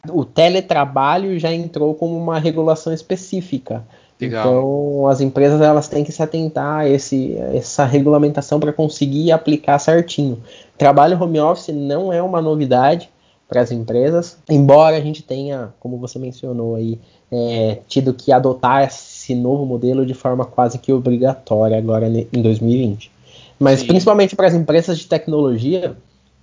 o 0.10 0.24
teletrabalho 0.24 1.38
já 1.40 1.52
entrou 1.52 1.94
como 1.96 2.18
uma 2.18 2.40
regulação 2.40 2.94
específica. 2.94 3.84
Legal. 4.20 4.46
Então, 4.46 5.08
as 5.08 5.22
empresas 5.22 5.62
elas 5.62 5.88
têm 5.88 6.04
que 6.04 6.12
se 6.12 6.22
atentar 6.22 6.82
a 6.82 6.90
esse, 6.90 7.38
essa 7.54 7.86
regulamentação 7.86 8.60
para 8.60 8.74
conseguir 8.74 9.32
aplicar 9.32 9.80
certinho. 9.80 10.38
Trabalho 10.80 11.22
home 11.22 11.40
office 11.42 11.76
não 11.76 12.12
é 12.12 12.24
uma 12.24 12.42
novidade 12.42 13.10
para 13.50 13.62
as 13.62 13.70
empresas, 13.72 14.38
embora 14.50 14.96
a 14.96 15.02
gente 15.02 15.22
tenha, 15.22 15.74
como 15.80 15.98
você 15.98 16.18
mencionou 16.18 16.76
aí, 16.76 17.00
é, 17.32 17.80
tido 17.88 18.14
que 18.14 18.32
adotar 18.32 18.84
esse 18.84 19.36
novo 19.36 19.66
modelo 19.66 20.06
de 20.06 20.14
forma 20.14 20.46
quase 20.46 20.78
que 20.78 20.94
obrigatória 20.94 21.78
agora 21.78 22.08
em 22.08 22.42
2020. 22.42 23.12
Mas 23.60 23.82
Sim. 23.82 23.88
principalmente 23.88 24.36
para 24.36 24.48
as 24.48 24.54
empresas 24.54 24.98
de 24.98 25.06
tecnologia, 25.06 25.98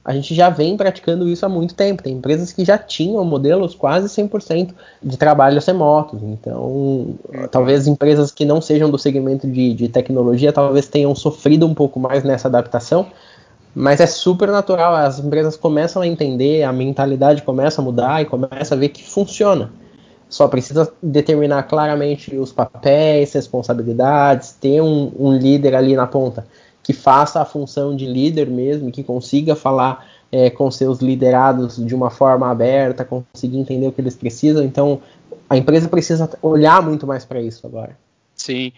a 0.05 0.13
gente 0.13 0.35
já 0.35 0.49
vem 0.51 0.77
praticando 0.77 1.27
isso 1.29 1.45
há 1.45 1.49
muito 1.49 1.75
tempo. 1.75 2.03
Tem 2.03 2.13
empresas 2.13 2.53
que 2.53 2.65
já 2.65 2.79
tinham 2.79 3.25
modelos 3.25 3.75
quase 3.75 4.07
100% 4.09 4.71
de 5.03 5.17
trabalhos 5.17 5.67
remotos. 5.67 6.21
Então, 6.23 6.63
uhum. 6.63 7.17
talvez 7.51 7.89
empresas 7.89 8.31
que 8.31 8.45
não 8.45 8.61
sejam 8.61 8.89
do 8.91 8.99
segmento 8.99 9.49
de, 9.49 9.75
de 9.75 9.89
tecnologia 9.89 10.53
talvez 10.53 10.87
tenham 10.87 11.15
sofrido 11.15 11.67
um 11.67 11.75
pouco 11.75 11.99
mais 11.99 12.23
nessa 12.23 12.47
adaptação. 12.47 13.07
Mas 13.79 14.01
é 14.01 14.07
super 14.07 14.49
natural, 14.49 14.97
as 14.97 15.19
empresas 15.19 15.55
começam 15.55 16.01
a 16.01 16.07
entender, 16.07 16.63
a 16.63 16.73
mentalidade 16.73 17.43
começa 17.43 17.83
a 17.83 17.85
mudar 17.85 18.23
e 18.23 18.25
começa 18.25 18.75
a 18.75 18.79
ver 18.79 18.89
que 18.89 19.05
funciona. 19.05 19.71
Só 20.31 20.49
precisa 20.49 20.91
determinar 21.03 21.65
claramente 21.65 22.35
os 22.37 22.51
papéis, 22.51 23.35
responsabilidades, 23.35 24.53
ter 24.53 24.81
um, 24.81 25.13
um 25.19 25.37
líder 25.37 25.75
ali 25.75 25.95
na 25.95 26.07
ponta 26.07 26.47
que 26.83 26.95
faça 26.95 27.43
a 27.43 27.45
função 27.45 27.95
de 27.95 28.07
líder 28.07 28.49
mesmo, 28.49 28.91
que 28.91 29.03
consiga 29.03 29.55
falar 29.55 30.07
é, 30.33 30.49
com 30.49 30.71
seus 30.71 31.01
liderados 31.01 31.85
de 31.85 31.95
uma 31.95 32.11
forma 32.11 32.51
aberta, 32.51 33.05
conseguir 33.05 33.59
entender 33.59 33.89
o 33.89 33.93
que 33.93 34.01
eles 34.01 34.17
precisam. 34.17 34.65
Então, 34.65 35.03
a 35.51 35.57
empresa 35.57 35.87
precisa 35.87 36.31
olhar 36.41 36.81
muito 36.81 37.07
mais 37.07 37.27
para 37.27 37.43
isso 37.43 37.67
agora. 37.67 37.99
Sim. 38.37 38.73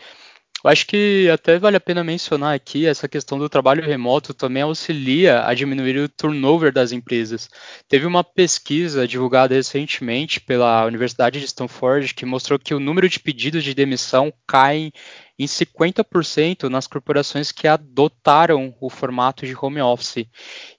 Eu 0.65 0.71
acho 0.71 0.87
que 0.88 1.31
até 1.31 1.57
vale 1.57 1.77
a 1.77 1.81
pena 1.81 2.03
mencionar 2.03 2.53
aqui 2.53 2.85
essa 2.85 3.09
questão 3.09 3.38
do 3.38 3.49
trabalho 3.49 3.85
remoto 3.85 4.35
também 4.35 4.65
auxilia 4.65 5.45
a 5.47 5.55
diminuir 5.55 5.97
o 5.99 6.09
turnover 6.09 6.73
das 6.73 6.91
empresas. 6.91 7.49
Teve 7.88 8.07
uma 8.07 8.25
pesquisa 8.25 9.07
divulgada 9.07 9.55
recentemente 9.55 10.41
pela 10.41 10.85
Universidade 10.85 11.38
de 11.38 11.47
Stanford 11.47 12.12
que 12.12 12.27
mostrou 12.27 12.59
que 12.59 12.75
o 12.75 12.81
número 12.81 13.09
de 13.09 13.21
pedidos 13.21 13.62
de 13.62 13.73
demissão 13.73 14.33
cai 14.49 14.91
em 15.38 15.47
50% 15.47 16.65
nas 16.65 16.88
corporações 16.88 17.53
que 17.53 17.69
adotaram 17.69 18.75
o 18.81 18.91
formato 18.91 19.47
de 19.47 19.55
home 19.55 19.81
office. 19.81 20.27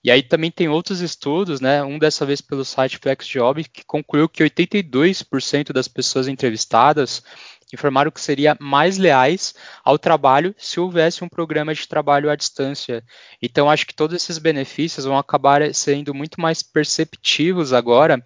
E 0.04 0.12
aí 0.12 0.22
também 0.22 0.52
tem 0.52 0.68
outros 0.68 1.00
estudos, 1.00 1.62
né? 1.62 1.82
Um 1.82 1.98
dessa 1.98 2.26
vez 2.26 2.42
pelo 2.42 2.66
site 2.66 2.98
FlexJob, 2.98 3.64
que 3.64 3.86
concluiu 3.86 4.28
que 4.28 4.44
82% 4.44 5.72
das 5.72 5.88
pessoas 5.88 6.28
entrevistadas 6.28 7.24
informaram 7.74 8.12
que 8.12 8.22
seria 8.22 8.58
mais 8.60 8.98
leais 8.98 9.54
ao 9.84 9.98
trabalho 9.98 10.56
se 10.58 10.80
houvesse 10.80 11.24
um 11.24 11.30
programa 11.30 11.74
de 11.74 11.88
trabalho 11.88 12.30
à 12.30 12.36
distância. 12.36 13.04
Então, 13.42 13.70
acho 13.70 13.86
que 13.86 13.94
todos 13.94 14.16
esses 14.16 14.38
benefícios 14.38 15.06
vão 15.06 15.18
acabar 15.18 15.74
sendo 15.74 16.14
muito 16.14 16.42
mais 16.42 16.64
perceptivos 16.64 17.74
agora 17.74 18.24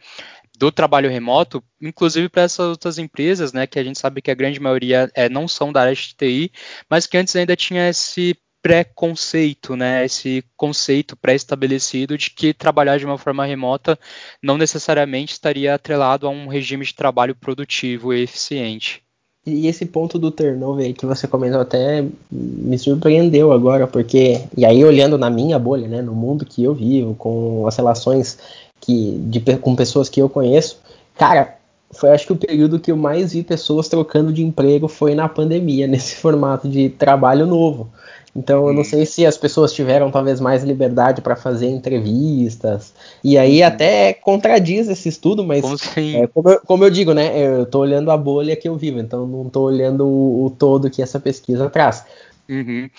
do 0.57 0.71
trabalho 0.71 1.09
remoto, 1.09 1.63
inclusive 1.81 2.29
para 2.29 2.43
essas 2.43 2.67
outras 2.67 2.97
empresas, 2.97 3.51
né, 3.53 3.65
que 3.65 3.79
a 3.79 3.83
gente 3.83 3.99
sabe 3.99 4.21
que 4.21 4.31
a 4.31 4.35
grande 4.35 4.59
maioria 4.59 5.11
é, 5.15 5.27
não 5.27 5.47
são 5.47 5.71
da 5.71 5.81
área 5.81 5.95
de 5.95 6.15
TI, 6.15 6.51
mas 6.89 7.07
que 7.07 7.17
antes 7.17 7.35
ainda 7.35 7.55
tinha 7.55 7.89
esse 7.89 8.37
pré-conceito, 8.61 9.75
né, 9.75 10.05
esse 10.05 10.43
conceito 10.55 11.17
pré-estabelecido 11.17 12.17
de 12.17 12.29
que 12.29 12.53
trabalhar 12.53 12.97
de 12.97 13.05
uma 13.05 13.17
forma 13.17 13.45
remota 13.45 13.99
não 14.41 14.57
necessariamente 14.57 15.33
estaria 15.33 15.75
atrelado 15.75 16.27
a 16.27 16.29
um 16.29 16.47
regime 16.47 16.85
de 16.85 16.95
trabalho 16.95 17.35
produtivo 17.35 18.13
e 18.13 18.21
eficiente. 18.21 19.03
E 19.45 19.67
esse 19.67 19.85
ponto 19.85 20.17
do 20.17 20.31
turnover 20.31 20.93
que 20.93 21.05
você 21.05 21.27
comentou 21.27 21.59
até 21.59 22.05
me 22.31 22.77
surpreendeu 22.77 23.51
agora, 23.51 23.85
porque, 23.85 24.41
e 24.55 24.65
aí 24.65 24.85
olhando 24.85 25.17
na 25.17 25.29
minha 25.29 25.59
bolha, 25.59 25.85
né, 25.85 26.01
no 26.01 26.13
mundo 26.13 26.45
que 26.45 26.63
eu 26.63 26.73
vivo, 26.73 27.13
com 27.15 27.67
as 27.67 27.75
relações 27.75 28.39
que, 28.79 29.17
de, 29.27 29.41
com 29.57 29.75
pessoas 29.75 30.07
que 30.07 30.21
eu 30.21 30.29
conheço, 30.29 30.79
cara, 31.17 31.57
foi 31.91 32.11
acho 32.11 32.25
que 32.25 32.33
o 32.33 32.37
período 32.37 32.79
que 32.79 32.91
eu 32.91 32.95
mais 32.95 33.33
vi 33.33 33.43
pessoas 33.43 33.89
trocando 33.89 34.31
de 34.31 34.41
emprego 34.41 34.87
foi 34.87 35.13
na 35.13 35.27
pandemia, 35.27 35.87
nesse 35.87 36.15
formato 36.15 36.69
de 36.69 36.89
trabalho 36.89 37.45
novo. 37.45 37.89
Então 38.35 38.67
eu 38.67 38.73
não 38.73 38.79
uhum. 38.79 38.83
sei 38.83 39.05
se 39.05 39.25
as 39.25 39.37
pessoas 39.37 39.71
tiveram 39.71 40.09
talvez 40.09 40.39
mais 40.39 40.63
liberdade 40.63 41.21
para 41.21 41.35
fazer 41.35 41.67
entrevistas. 41.67 42.93
E 43.23 43.37
aí 43.37 43.61
uhum. 43.61 43.67
até 43.67 44.13
contradiz 44.13 44.87
esse 44.87 45.07
estudo, 45.07 45.43
mas 45.43 45.61
como, 45.61 45.75
é, 45.95 46.27
como, 46.27 46.49
eu, 46.49 46.59
como, 46.61 46.83
eu, 46.83 46.89
digo, 46.89 47.13
né? 47.13 47.37
Eu 47.37 47.63
estou 47.63 47.81
olhando 47.81 48.09
a 48.09 48.17
bolha 48.17 48.55
que 48.55 48.67
eu 48.67 48.75
vivo, 48.75 48.99
então 48.99 49.27
não 49.27 49.45
estou 49.47 49.65
olhando 49.65 50.05
o, 50.05 50.45
o, 50.45 50.49
todo 50.49 50.89
que 50.89 51.01
essa 51.01 51.19
pesquisa 51.19 51.69
traz. 51.69 52.05
Uhum. 52.49 52.89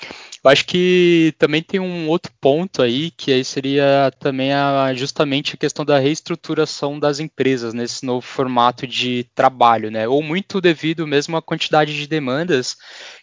Eu 0.43 0.51
acho 0.51 0.67
que 0.67 1.35
também 1.39 1.63
tem 1.63 1.81
um 1.81 2.09
outro 2.09 2.33
ponto 2.41 2.81
aí, 2.83 3.11
que 3.11 3.33
aí 3.33 3.45
seria 3.45 4.13
também 4.19 4.53
a, 4.53 4.93
justamente 4.95 5.55
a 5.55 5.59
questão 5.59 5.85
da 5.85 5.99
reestruturação 5.99 6.99
das 6.99 7.19
empresas 7.19 7.75
nesse 7.75 8.07
novo 8.07 8.23
formato 8.27 8.87
de 8.87 9.27
trabalho, 9.35 9.91
né? 9.91 10.07
Ou 10.09 10.23
muito 10.23 10.61
devido 10.61 11.07
mesmo 11.07 11.37
à 11.37 11.43
quantidade 11.43 11.95
de 11.95 12.07
demandas 12.07 12.77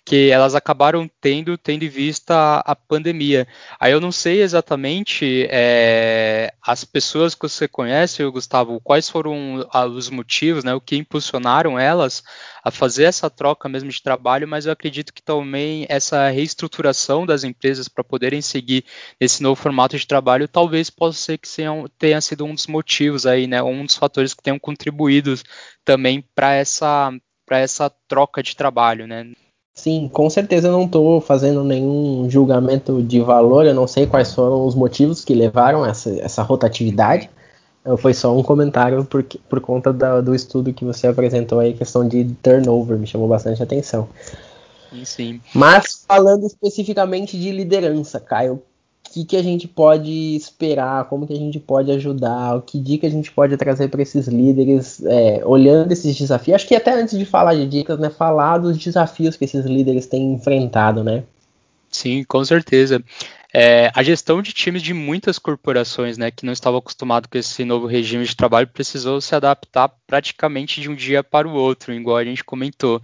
que 0.04 0.30
elas 0.32 0.56
acabaram 0.56 1.10
tendo, 1.22 1.58
tendo 1.58 1.84
em 1.84 1.90
vista 1.90 2.36
a, 2.36 2.72
a 2.72 2.76
pandemia. 2.76 3.48
Aí 3.80 3.92
eu 3.92 4.02
não 4.02 4.12
sei 4.12 4.42
exatamente 4.42 5.48
é, 5.50 6.54
as 6.62 6.84
pessoas 6.84 7.36
que 7.36 7.48
você 7.48 7.68
conhece, 7.68 8.24
Gustavo, 8.26 8.82
quais 8.82 9.10
foram 9.10 9.66
os 9.96 10.10
motivos, 10.10 10.64
né, 10.64 10.74
o 10.74 10.82
que 10.82 10.96
impulsionaram 10.98 11.78
elas 11.78 12.24
a 12.64 12.72
fazer 12.72 13.04
essa 13.04 13.30
troca 13.30 13.70
mesmo 13.70 13.90
de 13.90 14.02
trabalho, 14.02 14.48
mas 14.48 14.66
eu 14.66 14.72
acredito 14.72 15.14
que 15.14 15.22
também 15.22 15.86
essa 15.88 16.30
reestruturação 16.30 17.26
das 17.26 17.44
empresas 17.44 17.88
para 17.88 18.04
poderem 18.04 18.42
seguir 18.42 18.84
esse 19.20 19.42
novo 19.42 19.62
formato 19.62 19.98
de 19.98 20.08
trabalho 20.08 20.48
talvez 20.48 20.90
possa 20.90 21.18
ser 21.20 21.38
que 21.38 21.48
tenha 21.98 22.22
sido 22.22 22.44
um 22.46 22.54
dos 22.54 22.68
motivos 22.68 23.26
aí, 23.26 23.48
né, 23.48 23.62
um 23.62 23.86
dos 23.86 23.96
fatores 23.96 24.34
que 24.34 24.44
tenham 24.44 24.60
contribuído 24.60 25.36
também 25.86 26.22
para 26.36 26.54
essa 26.54 27.12
para 27.46 27.60
essa 27.60 27.90
troca 28.08 28.42
de 28.42 28.56
trabalho, 28.56 29.06
né? 29.06 29.30
Sim, 29.82 30.08
com 30.14 30.30
certeza 30.30 30.68
eu 30.68 30.72
não 30.72 30.86
estou 30.86 31.20
fazendo 31.20 31.64
nenhum 31.64 32.30
julgamento 32.30 33.02
de 33.02 33.20
valor, 33.20 33.66
eu 33.66 33.74
não 33.74 33.88
sei 33.88 34.06
quais 34.06 34.32
foram 34.32 34.64
os 34.64 34.76
motivos 34.76 35.26
que 35.26 35.34
levaram 35.34 35.84
essa, 35.84 36.12
essa 36.20 36.44
rotatividade. 36.44 37.28
Foi 37.98 38.14
só 38.14 38.38
um 38.38 38.44
comentário 38.44 39.04
por, 39.04 39.24
por 39.24 39.60
conta 39.60 39.92
da, 39.92 40.22
do 40.22 40.36
estudo 40.36 40.72
que 40.72 40.86
você 40.86 41.08
apresentou 41.08 41.60
aí, 41.60 41.74
questão 41.74 42.08
de 42.08 42.26
turnover, 42.44 42.96
me 42.96 43.08
chamou 43.08 43.28
bastante 43.28 43.64
atenção. 43.64 44.08
Sim. 45.04 45.42
Mas 45.56 46.06
falando 46.08 46.46
especificamente 46.46 47.36
de 47.36 47.52
liderança, 47.52 48.20
Caio, 48.20 48.62
que, 49.12 49.26
que 49.26 49.36
a 49.36 49.44
gente 49.44 49.68
pode 49.68 50.36
esperar, 50.36 51.06
como 51.06 51.28
que 51.28 51.34
a 51.34 51.38
gente 51.38 51.60
pode 51.60 51.92
ajudar, 51.92 52.56
o 52.56 52.62
que 52.62 52.80
dica 52.80 53.06
a 53.06 53.10
gente 53.10 53.32
pode 53.32 53.58
trazer 53.58 53.90
para 53.90 54.02
esses 54.02 54.28
líderes, 54.28 55.04
é, 55.06 55.42
olhando 55.46 55.92
esses 55.92 56.18
desafios. 56.18 56.56
Acho 56.56 56.68
que 56.68 56.76
até 56.76 56.94
antes 56.94 57.18
de 57.18 57.26
falar 57.26 57.56
de 57.56 57.68
dicas, 57.68 58.00
né, 58.00 58.10
falar 58.10 58.58
dos 58.58 58.78
desafios 58.78 59.36
que 59.36 59.46
esses 59.46 59.66
líderes 59.66 60.08
têm 60.08 60.34
enfrentado, 60.34 61.04
né? 61.04 61.24
Sim, 61.90 62.24
com 62.24 62.44
certeza. 62.46 63.04
É, 63.54 63.92
a 63.94 64.02
gestão 64.02 64.42
de 64.42 64.54
times 64.54 64.82
de 64.82 64.94
muitas 64.94 65.38
corporações, 65.38 66.18
né, 66.18 66.32
que 66.32 66.46
não 66.46 66.54
estavam 66.54 66.80
acostumados 66.80 67.30
com 67.30 67.38
esse 67.38 67.66
novo 67.66 67.86
regime 67.86 68.24
de 68.24 68.36
trabalho, 68.36 68.68
precisou 68.68 69.20
se 69.20 69.36
adaptar 69.36 69.90
praticamente 70.12 70.82
de 70.82 70.90
um 70.90 70.94
dia 70.94 71.24
para 71.24 71.48
o 71.48 71.54
outro, 71.54 71.94
igual 71.94 72.18
a 72.18 72.26
gente 72.26 72.44
comentou. 72.44 73.02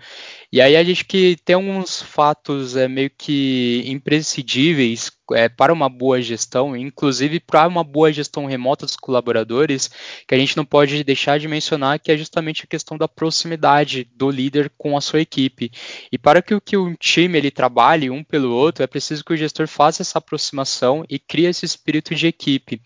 E 0.51 0.59
aí 0.59 0.75
a 0.75 0.83
gente 0.83 1.05
que 1.05 1.37
tem 1.45 1.55
alguns 1.55 2.01
fatos 2.01 2.75
é, 2.75 2.85
meio 2.89 3.09
que 3.09 3.81
imprescindíveis 3.85 5.09
é, 5.33 5.49
para 5.49 5.73
uma 5.73 5.89
boa 5.89 6.21
gestão, 6.21 6.75
inclusive 6.75 7.39
para 7.39 7.67
uma 7.67 7.83
boa 7.83 8.11
gestão 8.11 8.45
remota 8.45 8.85
dos 8.85 8.95
colaboradores, 8.95 9.89
que 10.27 10.33
a 10.33 10.37
gente 10.37 10.55
não 10.55 10.65
pode 10.65 11.03
deixar 11.03 11.39
de 11.39 11.47
mencionar, 11.47 11.99
que 11.99 12.11
é 12.11 12.17
justamente 12.17 12.63
a 12.63 12.67
questão 12.67 12.97
da 12.97 13.07
proximidade 13.07 14.07
do 14.15 14.29
líder 14.29 14.71
com 14.77 14.97
a 14.97 15.01
sua 15.01 15.21
equipe. 15.21 15.71
E 16.11 16.17
para 16.17 16.41
que, 16.41 16.59
que 16.61 16.77
o 16.77 16.95
time 16.95 17.37
ele 17.37 17.51
trabalhe 17.51 18.09
um 18.09 18.23
pelo 18.23 18.51
outro, 18.51 18.83
é 18.83 18.87
preciso 18.87 19.23
que 19.23 19.33
o 19.33 19.37
gestor 19.37 19.67
faça 19.67 20.01
essa 20.01 20.17
aproximação 20.17 21.03
e 21.09 21.19
crie 21.19 21.45
esse 21.45 21.65
espírito 21.65 22.15
de 22.15 22.27
equipe. 22.27 22.81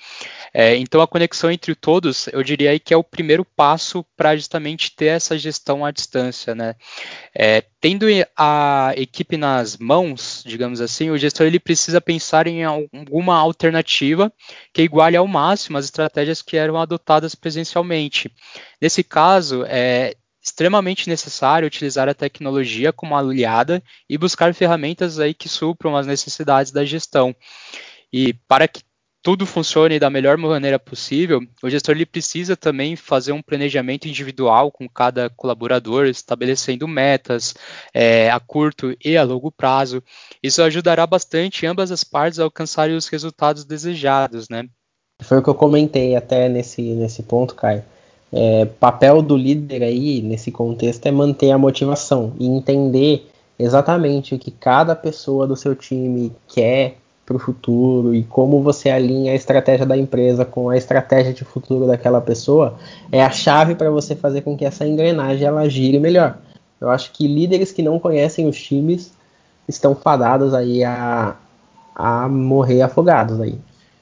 É, 0.53 0.75
então 0.75 1.01
a 1.01 1.07
conexão 1.07 1.51
entre 1.51 1.75
todos, 1.75 2.27
eu 2.27 2.43
diria 2.43 2.71
aí 2.71 2.79
que 2.79 2.93
é 2.93 2.97
o 2.97 3.03
primeiro 3.03 3.45
passo 3.45 4.03
para 4.21 4.36
justamente 4.36 4.95
ter 4.95 5.07
essa 5.07 5.36
gestão 5.36 5.84
à 5.84 5.89
distância, 5.89 6.53
né? 6.53 6.75
É, 7.34 7.63
tendo 7.79 8.05
a 8.38 8.93
equipe 8.95 9.36
nas 9.36 9.77
mãos, 9.77 10.43
digamos 10.45 10.79
assim, 10.79 11.10
o 11.10 11.17
gestor 11.17 11.47
ele 11.47 11.60
precisa 11.60 11.99
pensar 11.99 12.45
em 12.45 12.63
alguma 12.63 13.36
alternativa 13.36 14.31
que 14.71 14.84
iguale 14.84 15.17
ao 15.17 15.25
máximo 15.25 15.79
as 15.79 15.86
estratégias 15.86 16.43
que 16.43 16.55
eram 16.55 16.77
adotadas 16.79 17.34
presencialmente. 17.34 18.31
Nesse 18.79 19.03
caso, 19.03 19.65
é 19.65 20.13
extremamente 20.39 21.10
necessário 21.10 21.65
utilizar 21.65 22.07
a 22.07 22.13
tecnologia 22.13 22.93
como 22.93 23.17
aliada 23.17 23.81
e 24.07 24.19
buscar 24.19 24.53
ferramentas 24.53 25.17
aí 25.17 25.34
que 25.34 25.49
supram 25.49 25.97
as 25.97 26.05
necessidades 26.05 26.71
da 26.71 26.86
gestão. 26.86 27.36
E 28.13 28.34
para 28.47 28.67
que 28.67 28.84
tudo 29.23 29.45
funcione 29.45 29.99
da 29.99 30.10
melhor 30.10 30.36
maneira 30.38 30.79
possível, 30.79 31.41
o 31.62 31.69
gestor 31.69 31.95
ele 31.95 32.05
precisa 32.05 32.57
também 32.57 32.95
fazer 32.95 33.31
um 33.31 33.41
planejamento 33.41 34.07
individual 34.07 34.71
com 34.71 34.89
cada 34.89 35.29
colaborador, 35.29 36.07
estabelecendo 36.07 36.88
metas 36.88 37.53
é, 37.93 38.31
a 38.31 38.39
curto 38.39 38.95
e 39.03 39.15
a 39.15 39.23
longo 39.23 39.51
prazo. 39.51 40.01
Isso 40.41 40.63
ajudará 40.63 41.05
bastante 41.05 41.65
ambas 41.65 41.91
as 41.91 42.03
partes 42.03 42.39
a 42.39 42.43
alcançarem 42.43 42.95
os 42.95 43.07
resultados 43.07 43.63
desejados, 43.63 44.49
né? 44.49 44.67
Foi 45.21 45.38
o 45.38 45.43
que 45.43 45.49
eu 45.49 45.55
comentei 45.55 46.15
até 46.15 46.49
nesse, 46.49 46.81
nesse 46.81 47.21
ponto, 47.21 47.53
Caio. 47.53 47.84
É, 48.34 48.65
papel 48.65 49.21
do 49.21 49.38
líder 49.38 49.84
aí, 49.84 50.21
nesse 50.21 50.51
contexto, 50.51 51.05
é 51.05 51.12
manter 51.12 51.51
a 51.51 51.57
motivação 51.57 52.34
e 52.39 52.47
entender 52.47 53.29
exatamente 53.60 54.34
o 54.34 54.39
que 54.39 54.49
cada 54.49 54.95
pessoa 54.95 55.45
do 55.45 55.55
seu 55.55 55.75
time 55.75 56.31
quer 56.47 56.97
para 57.32 57.38
o 57.38 57.39
futuro 57.39 58.13
e 58.13 58.24
como 58.24 58.62
você 58.62 58.89
alinha 58.89 59.32
a 59.32 59.36
estratégia 59.36 59.86
da 59.86 59.96
empresa 59.96 60.44
com 60.44 60.70
a 60.70 60.78
estratégia 60.78 61.34
de 61.34 61.46
futuro 61.46 61.88
daquela 61.88 62.20
pessoa 62.20 62.78
é 63.12 63.24
a 63.24 63.32
chave 63.32 63.74
para 63.76 63.89
você 63.89 64.15
fazer 64.15 64.41
com 64.41 64.58
que 64.58 64.65
essa 64.65 64.86
engrenagem 64.86 65.48
ela 65.48 65.67
gire 65.70 66.00
melhor. 66.00 66.38
Eu 66.80 66.89
acho 66.89 67.12
que 67.12 67.28
líderes 67.28 67.72
que 67.72 67.82
não 67.82 68.00
conhecem 68.00 68.48
os 68.48 68.62
times 68.62 69.13
estão 69.67 69.96
fadados 69.96 70.54
aí 70.54 70.84
a, 70.84 71.36
a 71.96 72.28
morrer 72.28 72.82
afogados 72.82 73.39
aí. 73.39 73.58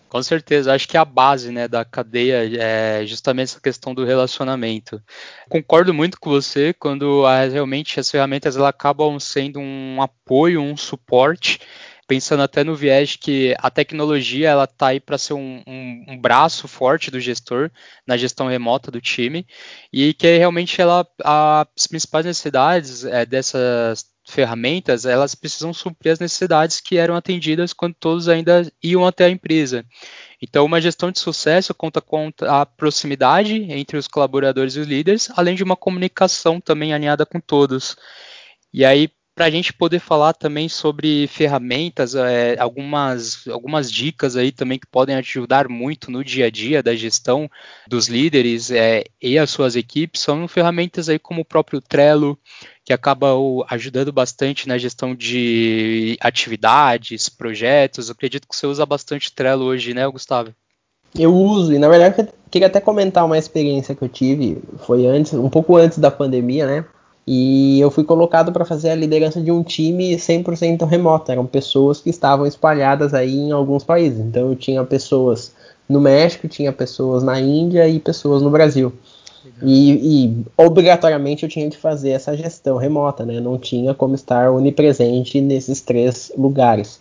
Com 0.10 0.24
certeza, 0.24 0.74
acho 0.74 0.88
que 0.88 0.98
a 0.98 1.06
base 1.06 1.52
né, 1.52 1.68
da 1.68 1.86
cadeia 1.86 2.50
é 2.60 3.06
justamente 3.06 3.50
essa 3.50 3.62
questão 3.62 3.94
do 3.94 4.04
relacionamento. 4.04 5.00
Concordo 5.48 5.94
muito 5.94 6.20
com 6.20 6.32
você 6.32 6.74
quando 6.74 7.28
a, 7.28 7.44
realmente 7.44 8.00
as 8.00 8.10
ferramentas 8.10 8.56
elas 8.56 8.70
acabam 8.70 9.20
sendo 9.20 9.60
um 9.60 10.02
apoio, 10.02 10.62
um 10.62 10.76
suporte, 10.76 11.60
pensando 12.10 12.42
até 12.42 12.64
no 12.64 12.76
viés 12.76 13.16
que 13.16 13.56
a 13.60 13.70
tecnologia 13.70 14.50
ela 14.50 14.64
está 14.64 14.88
aí 14.88 15.00
para 15.00 15.16
ser 15.16 15.34
um, 15.34 15.62
um, 15.68 16.06
um, 16.08 16.18
braço 16.20 16.68
forte 16.68 17.12
do 17.12 17.20
gestor 17.20 17.70
na 18.06 18.18
gestão 18.18 18.48
remota 18.48 18.90
do 18.90 19.00
time 19.00 19.46
e 19.94 20.12
que 20.16 20.36
realmente 20.36 20.82
ela 20.82 21.08
as 21.24 21.86
principais 21.86 22.26
necessidades 22.26 23.06
é, 23.06 23.28
dessas 23.28 24.06
ferramentas, 24.28 25.06
elas 25.06 25.36
precisam 25.36 25.72
suprir 25.72 26.12
as 26.12 26.20
necessidades 26.20 26.82
que 26.82 26.98
eram 26.98 27.16
atendidas 27.16 27.74
quando 27.74 27.94
todos 27.94 28.28
ainda 28.28 28.68
iam 28.82 29.06
até 29.06 29.26
a 29.26 29.30
empresa. 29.30 29.86
Então, 30.42 30.66
uma 30.66 30.82
gestão 30.82 31.12
de 31.12 31.20
sucesso 31.20 31.76
conta 31.76 32.02
com 32.02 32.32
a 32.42 32.66
proximidade 32.66 33.56
entre 33.72 33.98
os 33.98 34.08
colaboradores 34.08 34.76
e 34.76 34.80
os 34.80 34.88
líderes, 34.88 35.30
além 35.36 35.56
de 35.56 35.64
uma 35.64 35.76
comunicação 35.76 36.60
também 36.60 36.92
alinhada 36.92 37.26
com 37.26 37.40
todos. 37.40 37.96
E 38.74 38.86
aí, 38.86 39.10
para 39.40 39.46
a 39.46 39.50
gente 39.50 39.72
poder 39.72 40.00
falar 40.00 40.34
também 40.34 40.68
sobre 40.68 41.26
ferramentas, 41.28 42.14
é, 42.14 42.60
algumas, 42.60 43.48
algumas 43.48 43.90
dicas 43.90 44.36
aí 44.36 44.52
também 44.52 44.78
que 44.78 44.86
podem 44.86 45.16
ajudar 45.16 45.70
muito 45.70 46.12
no 46.12 46.26
dia 46.26 46.48
a 46.48 46.50
dia 46.50 46.84
da 46.84 46.94
gestão 46.94 47.50
dos 47.88 48.10
líderes 48.10 48.70
é, 48.70 49.06
e 49.22 49.40
as 49.40 49.50
suas 49.50 49.78
equipes, 49.78 50.20
são 50.20 50.46
ferramentas 50.46 51.08
aí 51.08 51.18
como 51.18 51.40
o 51.40 51.46
próprio 51.46 51.80
Trello, 51.80 52.38
que 52.84 52.92
acaba 52.92 53.28
ajudando 53.70 54.12
bastante 54.12 54.68
na 54.68 54.78
gestão 54.78 55.16
de 55.16 56.18
atividades, 56.20 57.30
projetos. 57.30 58.10
Eu 58.10 58.16
acredito 58.16 58.46
que 58.46 58.54
você 58.54 58.68
usa 58.68 58.86
bastante 58.86 59.32
Trello 59.32 59.64
hoje, 59.64 59.94
né, 59.94 60.06
Gustavo? 60.10 60.54
Eu 61.18 61.34
uso, 61.34 61.74
e 61.74 61.80
na 61.80 61.88
verdade 61.88 62.24
eu 62.24 62.28
queria 62.52 62.68
até 62.68 62.82
comentar 62.82 63.24
uma 63.26 63.38
experiência 63.38 63.96
que 63.96 64.02
eu 64.02 64.10
tive, 64.10 64.62
foi 64.80 65.06
antes, 65.06 65.34
um 65.34 65.50
pouco 65.50 65.78
antes 65.78 65.98
da 65.98 66.12
pandemia, 66.12 66.68
né? 66.68 66.86
E 67.32 67.80
eu 67.80 67.92
fui 67.92 68.04
colocado 68.04 68.52
para 68.52 68.66
fazer 68.66 68.90
a 68.90 68.96
liderança 68.96 69.40
de 69.40 69.52
um 69.52 69.62
time 69.62 70.16
100% 70.16 70.84
remoto. 70.88 71.32
Eram 71.32 71.46
pessoas 71.46 72.02
que 72.02 72.10
estavam 72.10 72.48
espalhadas 72.48 73.14
aí 73.14 73.38
em 73.38 73.52
alguns 73.52 73.84
países. 73.84 74.18
Então 74.20 74.50
eu 74.50 74.56
tinha 74.56 74.84
pessoas 74.84 75.54
no 75.88 76.02
México, 76.02 76.48
tinha 76.48 76.74
pessoas 76.74 77.22
na 77.22 77.40
Índia 77.40 77.88
e 77.88 78.00
pessoas 78.00 78.42
no 78.42 78.50
Brasil. 78.50 78.92
E, 79.62 79.92
e, 80.26 80.46
obrigatoriamente 80.58 81.44
eu 81.44 81.50
tinha 81.50 81.70
que 81.70 81.78
fazer 81.78 82.10
essa 82.10 82.36
gestão 82.36 82.78
remota, 82.78 83.24
né? 83.24 83.40
Não 83.40 83.60
tinha 83.60 83.94
como 83.94 84.16
estar 84.16 84.50
onipresente 84.50 85.40
nesses 85.40 85.82
três 85.82 86.32
lugares. 86.36 87.00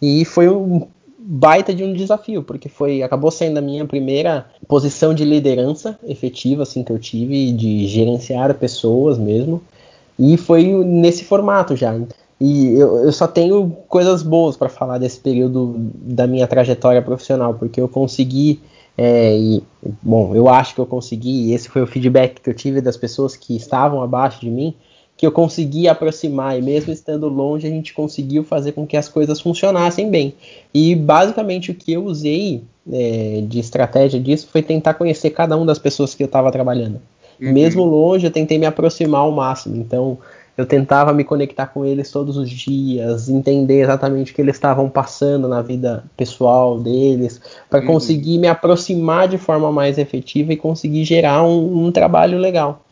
E 0.00 0.24
foi 0.24 0.48
um 0.48 0.86
baita 1.26 1.74
de 1.74 1.82
um 1.82 1.94
desafio, 1.94 2.42
porque 2.42 2.68
foi 2.68 3.02
acabou 3.02 3.30
sendo 3.30 3.58
a 3.58 3.62
minha 3.62 3.86
primeira 3.86 4.46
posição 4.68 5.14
de 5.14 5.24
liderança 5.24 5.98
efetiva 6.06 6.64
assim 6.64 6.84
que 6.84 6.92
eu 6.92 6.98
tive 6.98 7.50
de 7.52 7.86
gerenciar 7.86 8.52
pessoas 8.54 9.16
mesmo. 9.16 9.62
E 10.18 10.36
foi 10.36 10.64
nesse 10.84 11.24
formato 11.24 11.74
já. 11.74 11.98
E 12.40 12.74
eu, 12.74 12.98
eu 12.98 13.12
só 13.12 13.26
tenho 13.26 13.70
coisas 13.88 14.22
boas 14.22 14.56
para 14.56 14.68
falar 14.68 14.98
desse 14.98 15.18
período 15.18 15.74
da 15.78 16.26
minha 16.26 16.46
trajetória 16.46 17.00
profissional, 17.00 17.54
porque 17.54 17.80
eu 17.80 17.88
consegui 17.88 18.60
é, 18.96 19.36
e, 19.36 19.62
bom, 20.02 20.34
eu 20.34 20.48
acho 20.48 20.74
que 20.74 20.80
eu 20.80 20.86
consegui, 20.86 21.48
e 21.48 21.52
esse 21.52 21.68
foi 21.68 21.82
o 21.82 21.86
feedback 21.86 22.40
que 22.40 22.48
eu 22.48 22.54
tive 22.54 22.80
das 22.80 22.96
pessoas 22.96 23.34
que 23.34 23.56
estavam 23.56 24.02
abaixo 24.02 24.40
de 24.40 24.50
mim, 24.50 24.74
que 25.16 25.26
eu 25.26 25.32
consegui 25.32 25.86
aproximar, 25.88 26.58
e 26.58 26.62
mesmo 26.62 26.92
estando 26.92 27.28
longe, 27.28 27.66
a 27.66 27.70
gente 27.70 27.94
conseguiu 27.94 28.42
fazer 28.42 28.72
com 28.72 28.86
que 28.86 28.96
as 28.96 29.08
coisas 29.08 29.40
funcionassem 29.40 30.10
bem. 30.10 30.34
E 30.72 30.94
basicamente 30.94 31.70
o 31.70 31.74
que 31.74 31.92
eu 31.92 32.04
usei 32.04 32.62
é, 32.90 33.42
de 33.46 33.58
estratégia 33.58 34.20
disso 34.20 34.48
foi 34.50 34.62
tentar 34.62 34.94
conhecer 34.94 35.30
cada 35.30 35.56
uma 35.56 35.66
das 35.66 35.78
pessoas 35.78 36.14
que 36.14 36.22
eu 36.22 36.26
estava 36.26 36.50
trabalhando. 36.50 37.00
Uhum. 37.40 37.52
Mesmo 37.52 37.84
longe, 37.84 38.26
eu 38.26 38.30
tentei 38.30 38.58
me 38.58 38.66
aproximar 38.66 39.20
ao 39.20 39.30
máximo. 39.30 39.76
Então, 39.76 40.18
eu 40.56 40.64
tentava 40.64 41.12
me 41.12 41.24
conectar 41.24 41.66
com 41.66 41.84
eles 41.84 42.10
todos 42.10 42.36
os 42.36 42.48
dias, 42.48 43.28
entender 43.28 43.80
exatamente 43.80 44.30
o 44.30 44.34
que 44.34 44.40
eles 44.40 44.54
estavam 44.54 44.88
passando 44.88 45.48
na 45.48 45.60
vida 45.60 46.04
pessoal 46.16 46.78
deles, 46.78 47.40
para 47.68 47.80
uhum. 47.80 47.86
conseguir 47.86 48.38
me 48.38 48.46
aproximar 48.46 49.26
de 49.26 49.36
forma 49.36 49.72
mais 49.72 49.98
efetiva 49.98 50.52
e 50.52 50.56
conseguir 50.56 51.04
gerar 51.04 51.42
um, 51.42 51.86
um 51.86 51.92
trabalho 51.92 52.38
legal. 52.38 52.84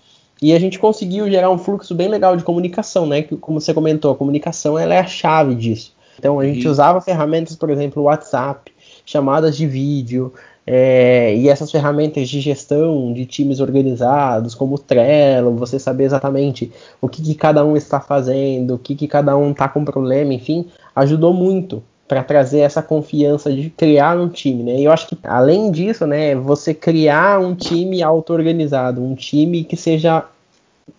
E 0.43 0.53
a 0.53 0.59
gente 0.59 0.77
conseguiu 0.79 1.31
gerar 1.31 1.51
um 1.51 1.57
fluxo 1.57 1.95
bem 1.95 2.09
legal 2.09 2.37
de 2.37 2.43
comunicação, 2.43 3.07
né? 3.07 3.23
Que, 3.23 3.37
como 3.37 3.61
você 3.61 3.73
comentou, 3.73 4.11
a 4.11 4.17
comunicação 4.17 4.77
ela 4.77 4.93
é 4.93 4.99
a 4.99 5.07
chave 5.07 5.55
disso. 5.55 5.95
Então 6.19 6.41
a 6.41 6.45
gente 6.45 6.67
usava 6.67 7.01
ferramentas, 7.01 7.55
por 7.55 7.71
exemplo, 7.71 8.03
o 8.03 8.07
WhatsApp, 8.07 8.73
chamadas 9.07 9.57
de 9.57 9.67
vídeo, 9.67 10.33
é, 10.67 11.35
e 11.37 11.49
essas 11.49 11.71
ferramentas 11.71 12.29
de 12.29 12.41
gestão 12.41 13.13
de 13.13 13.25
times 13.25 13.61
organizados, 13.61 14.55
como 14.55 14.75
o 14.75 14.79
Trello, 14.79 15.57
você 15.57 15.79
saber 15.79 16.05
exatamente 16.05 16.73
o 17.01 17.09
que, 17.09 17.23
que 17.23 17.35
cada 17.35 17.65
um 17.65 17.77
está 17.77 18.01
fazendo, 18.01 18.75
o 18.75 18.79
que, 18.79 18.95
que 18.95 19.09
cada 19.09 19.37
um 19.37 19.53
está 19.53 19.69
com 19.69 19.85
problema, 19.85 20.35
enfim, 20.35 20.67
ajudou 20.95 21.33
muito 21.33 21.83
para 22.13 22.23
trazer 22.23 22.59
essa 22.59 22.83
confiança 22.83 23.51
de 23.51 23.71
criar 23.71 24.21
um 24.21 24.29
time, 24.29 24.63
né? 24.63 24.77
E 24.77 24.85
eu 24.85 24.93
acho 24.93 25.07
que 25.07 25.17
além 25.25 25.71
disso, 25.71 26.07
né, 26.07 26.35
você 26.35 26.75
criar 26.75 27.41
um 27.41 27.55
time 27.55 28.03
auto-organizado, 28.03 29.03
um 29.03 29.15
time 29.15 29.65
que 29.65 29.79
seja 29.79 30.23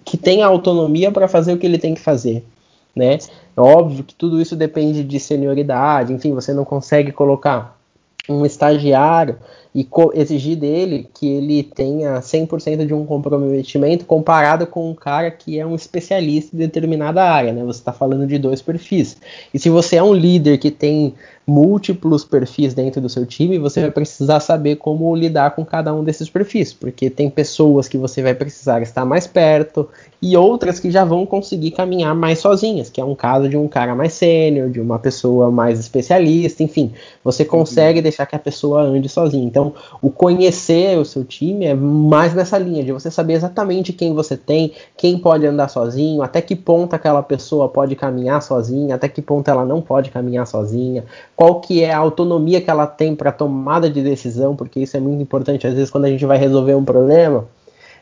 que 0.04 0.18
tenha 0.18 0.48
autonomia 0.48 1.12
para 1.12 1.28
fazer 1.28 1.54
o 1.54 1.58
que 1.60 1.68
ele 1.68 1.78
tem 1.78 1.94
que 1.94 2.02
fazer, 2.02 2.44
né? 2.96 3.20
É 3.56 3.62
óbvio 3.62 4.04
que 4.04 4.16
tudo 4.16 4.42
isso 4.42 4.56
depende 4.56 5.04
de 5.04 5.20
senioridade, 5.20 6.12
enfim, 6.12 6.34
você 6.34 6.52
não 6.52 6.66
consegue 6.66 7.12
colocar 7.12 7.78
um 8.28 8.44
estagiário 8.44 9.38
e 9.76 9.88
exigir 10.14 10.56
dele 10.56 11.08
que 11.14 11.28
ele 11.28 11.64
tenha 11.64 12.20
100% 12.20 12.86
de 12.86 12.94
um 12.94 13.06
comprometimento 13.06 14.06
comparado 14.06 14.68
com 14.68 14.92
um 14.92 14.94
cara 14.94 15.32
que 15.32 15.58
é 15.58 15.66
um 15.66 15.74
especialista 15.74 16.56
em 16.56 16.60
determinada 16.60 17.24
área, 17.24 17.52
né? 17.52 17.64
Você 17.64 17.80
está 17.80 17.92
falando 17.92 18.28
de 18.28 18.38
dois 18.38 18.62
perfis. 18.62 19.18
E 19.54 19.58
se 19.58 19.70
você 19.70 19.96
é 19.96 20.04
um 20.04 20.14
líder 20.14 20.60
que 20.60 20.70
tem 20.70 21.16
múltiplos 21.46 22.24
perfis 22.24 22.74
dentro 22.74 23.02
do 23.02 23.10
seu 23.10 23.26
time, 23.26 23.58
você 23.58 23.82
vai 23.82 23.92
precisar 23.92 24.40
saber 24.40 24.78
como 24.78 25.14
lidar 25.14 25.52
com 25.52 25.66
cada 25.66 25.94
um 25.94 26.04
desses 26.04 26.30
perfis, 26.30 26.72
porque 26.72 27.10
tem 27.10 27.30
pessoas 27.30 27.88
que 27.88 27.98
você 27.98 28.22
vai 28.22 28.34
precisar 28.34 28.82
estar 28.82 29.04
mais 29.04 29.28
perto 29.28 29.90
e 30.22 30.38
outras 30.38 30.80
que 30.80 30.90
já 30.90 31.04
vão 31.04 31.26
conseguir 31.26 31.72
caminhar 31.72 32.16
mais 32.16 32.40
sozinhas, 32.40 32.90
que 32.90 33.02
é 33.02 33.04
um 33.04 33.14
caso 33.14 33.50
de 33.50 33.58
um 33.58 33.68
cara 33.68 33.94
mais 33.94 34.14
sênior, 34.14 34.70
de 34.70 34.80
uma 34.80 34.98
pessoa 34.98 35.52
mais 35.52 35.80
especialista, 35.80 36.64
enfim, 36.64 36.94
você 37.22 37.44
consegue 37.44 38.00
uhum. 38.00 38.04
deixar 38.04 38.26
que 38.26 38.36
a 38.36 38.40
pessoa 38.40 38.82
ande 38.82 39.10
sozinha. 39.10 39.46
Então, 39.46 39.63
o 40.02 40.10
conhecer 40.10 40.98
o 40.98 41.06
seu 41.06 41.24
time 41.24 41.66
é 41.66 41.74
mais 41.74 42.34
nessa 42.34 42.58
linha 42.58 42.84
de 42.84 42.92
você 42.92 43.12
saber 43.12 43.34
exatamente 43.34 43.94
quem 43.94 44.14
você 44.14 44.36
tem, 44.36 44.74
quem 44.98 45.18
pode 45.18 45.46
andar 45.46 45.70
sozinho, 45.70 46.24
até 46.24 46.42
que 46.42 46.56
ponto 46.56 46.94
aquela 46.94 47.22
pessoa 47.22 47.70
pode 47.70 47.96
caminhar 47.96 48.42
sozinha, 48.42 48.96
até 48.96 49.08
que 49.08 49.22
ponto 49.22 49.48
ela 49.50 49.66
não 49.66 49.82
pode 49.82 50.10
caminhar 50.10 50.48
sozinha 50.48 51.04
qual 51.36 51.60
que 51.60 51.84
é 51.84 51.94
a 51.94 51.98
autonomia 51.98 52.62
que 52.62 52.70
ela 52.70 52.88
tem 52.88 53.16
para 53.16 53.32
tomada 53.32 53.90
de 53.90 54.02
decisão, 54.02 54.56
porque 54.56 54.80
isso 54.80 54.98
é 54.98 55.00
muito 55.00 55.22
importante. 55.22 55.68
Às 55.68 55.74
vezes, 55.74 55.90
quando 55.90 56.06
a 56.06 56.10
gente 56.10 56.26
vai 56.26 56.38
resolver 56.38 56.76
um 56.76 56.86
problema, 56.86 57.46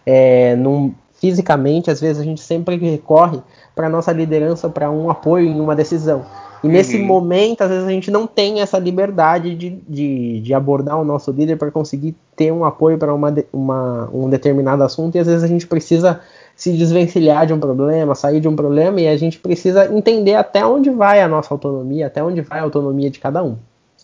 é, 0.05 0.55
num, 0.55 0.93
fisicamente, 1.13 1.89
às 1.89 1.99
vezes 1.99 2.21
a 2.21 2.25
gente 2.25 2.41
sempre 2.41 2.77
recorre 2.77 3.39
para 3.75 3.89
nossa 3.89 4.11
liderança 4.11 4.69
para 4.69 4.89
um 4.89 5.09
apoio 5.09 5.47
em 5.47 5.59
uma 5.59 5.75
decisão. 5.75 6.25
E 6.63 6.67
uhum. 6.67 6.73
nesse 6.73 6.97
momento, 6.97 7.61
às 7.61 7.69
vezes, 7.69 7.87
a 7.87 7.91
gente 7.91 8.11
não 8.11 8.27
tem 8.27 8.61
essa 8.61 8.77
liberdade 8.77 9.55
de, 9.55 9.69
de, 9.87 10.41
de 10.41 10.53
abordar 10.53 10.99
o 10.99 11.03
nosso 11.03 11.31
líder 11.31 11.57
para 11.57 11.71
conseguir 11.71 12.15
ter 12.35 12.51
um 12.51 12.63
apoio 12.63 12.97
para 12.97 13.13
uma, 13.13 13.33
uma, 13.51 14.09
um 14.13 14.29
determinado 14.29 14.83
assunto, 14.83 15.15
e 15.15 15.19
às 15.19 15.27
vezes 15.27 15.43
a 15.43 15.47
gente 15.47 15.65
precisa 15.67 16.21
se 16.55 16.71
desvencilhar 16.73 17.47
de 17.47 17.53
um 17.53 17.59
problema, 17.59 18.13
sair 18.13 18.39
de 18.39 18.47
um 18.47 18.55
problema, 18.55 19.01
e 19.01 19.07
a 19.07 19.17
gente 19.17 19.39
precisa 19.39 19.91
entender 19.91 20.35
até 20.35 20.65
onde 20.65 20.89
vai 20.89 21.21
a 21.21 21.27
nossa 21.27 21.53
autonomia, 21.53 22.07
até 22.07 22.23
onde 22.23 22.41
vai 22.41 22.59
a 22.59 22.63
autonomia 22.63 23.09
de 23.09 23.19
cada 23.19 23.43
um. 23.43 23.57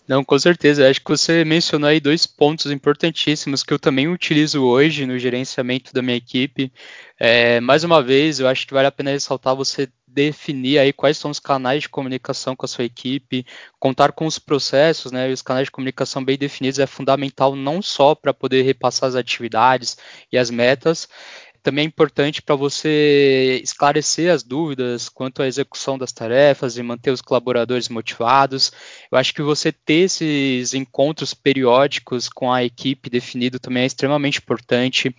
Não, 0.08 0.24
com 0.24 0.38
certeza. 0.38 0.88
Acho 0.88 1.02
que 1.02 1.10
você 1.10 1.44
mencionou 1.44 1.90
aí 1.90 2.00
dois 2.00 2.26
pontos 2.26 2.72
importantíssimos 2.72 3.62
que 3.62 3.74
eu 3.74 3.78
também 3.78 4.08
utilizo 4.08 4.64
hoje 4.64 5.04
no 5.04 5.18
gerenciamento 5.18 5.92
da 5.92 6.00
minha 6.00 6.16
equipe. 6.16 6.72
É, 7.20 7.60
mais 7.60 7.84
uma 7.84 8.02
vez, 8.02 8.40
eu 8.40 8.48
acho 8.48 8.66
que 8.66 8.72
vale 8.72 8.86
a 8.86 8.92
pena 8.92 9.10
ressaltar 9.10 9.54
você 9.54 9.86
definir 10.10 10.78
aí 10.78 10.92
quais 10.92 11.18
são 11.18 11.30
os 11.30 11.38
canais 11.38 11.82
de 11.82 11.88
comunicação 11.88 12.56
com 12.56 12.64
a 12.64 12.68
sua 12.68 12.84
equipe, 12.84 13.46
contar 13.78 14.12
com 14.12 14.26
os 14.26 14.38
processos, 14.38 15.12
né? 15.12 15.30
Os 15.30 15.42
canais 15.42 15.66
de 15.66 15.70
comunicação 15.70 16.24
bem 16.24 16.36
definidos 16.36 16.78
é 16.78 16.86
fundamental 16.86 17.54
não 17.54 17.82
só 17.82 18.14
para 18.14 18.34
poder 18.34 18.62
repassar 18.62 19.08
as 19.08 19.14
atividades 19.14 19.96
e 20.32 20.38
as 20.38 20.50
metas, 20.50 21.08
também 21.68 21.84
é 21.84 21.86
importante 21.86 22.40
para 22.40 22.54
você 22.54 23.60
esclarecer 23.62 24.32
as 24.32 24.42
dúvidas 24.42 25.10
quanto 25.10 25.42
à 25.42 25.46
execução 25.46 25.98
das 25.98 26.12
tarefas 26.12 26.78
e 26.78 26.82
manter 26.82 27.10
os 27.10 27.20
colaboradores 27.20 27.90
motivados. 27.90 28.72
Eu 29.12 29.18
acho 29.18 29.34
que 29.34 29.42
você 29.42 29.70
ter 29.70 30.06
esses 30.06 30.72
encontros 30.72 31.34
periódicos 31.34 32.26
com 32.26 32.50
a 32.50 32.64
equipe 32.64 33.10
definido 33.10 33.58
também 33.58 33.82
é 33.82 33.86
extremamente 33.86 34.38
importante. 34.38 35.14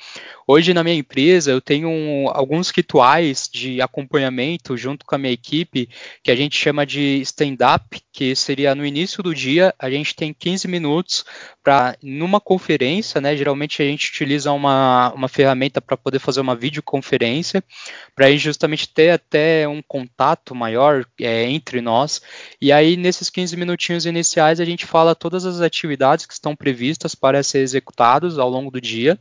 Hoje 0.47 0.73
na 0.73 0.83
minha 0.83 0.95
empresa 0.95 1.51
eu 1.51 1.61
tenho 1.61 2.27
alguns 2.29 2.71
rituais 2.71 3.47
de 3.53 3.79
acompanhamento 3.79 4.75
junto 4.75 5.05
com 5.05 5.13
a 5.13 5.19
minha 5.19 5.33
equipe 5.33 5.87
que 6.23 6.31
a 6.31 6.35
gente 6.35 6.57
chama 6.57 6.83
de 6.83 7.21
stand-up, 7.21 8.01
que 8.11 8.35
seria 8.35 8.73
no 8.73 8.83
início 8.83 9.21
do 9.21 9.35
dia, 9.35 9.71
a 9.77 9.87
gente 9.87 10.15
tem 10.15 10.33
15 10.33 10.67
minutos 10.67 11.23
para, 11.63 11.95
numa 12.01 12.41
conferência, 12.41 13.21
né? 13.21 13.37
Geralmente 13.37 13.81
a 13.83 13.85
gente 13.85 14.09
utiliza 14.09 14.51
uma, 14.51 15.13
uma 15.13 15.27
ferramenta 15.27 15.79
para 15.79 15.95
poder 15.95 16.17
fazer 16.17 16.38
uma 16.41 16.55
videoconferência, 16.55 17.63
para 18.15 18.35
justamente 18.37 18.87
ter 18.87 19.11
até 19.11 19.67
um 19.67 19.81
contato 19.81 20.55
maior 20.55 21.05
é, 21.19 21.43
entre 21.43 21.81
nós. 21.81 22.21
E 22.61 22.71
aí, 22.71 22.97
nesses 22.97 23.29
15 23.29 23.55
minutinhos 23.57 24.05
iniciais, 24.05 24.59
a 24.59 24.65
gente 24.65 24.85
fala 24.85 25.15
todas 25.15 25.45
as 25.45 25.61
atividades 25.61 26.25
que 26.25 26.33
estão 26.33 26.55
previstas 26.55 27.15
para 27.15 27.43
ser 27.43 27.59
executadas 27.59 28.37
ao 28.37 28.49
longo 28.49 28.71
do 28.71 28.81
dia. 28.81 29.19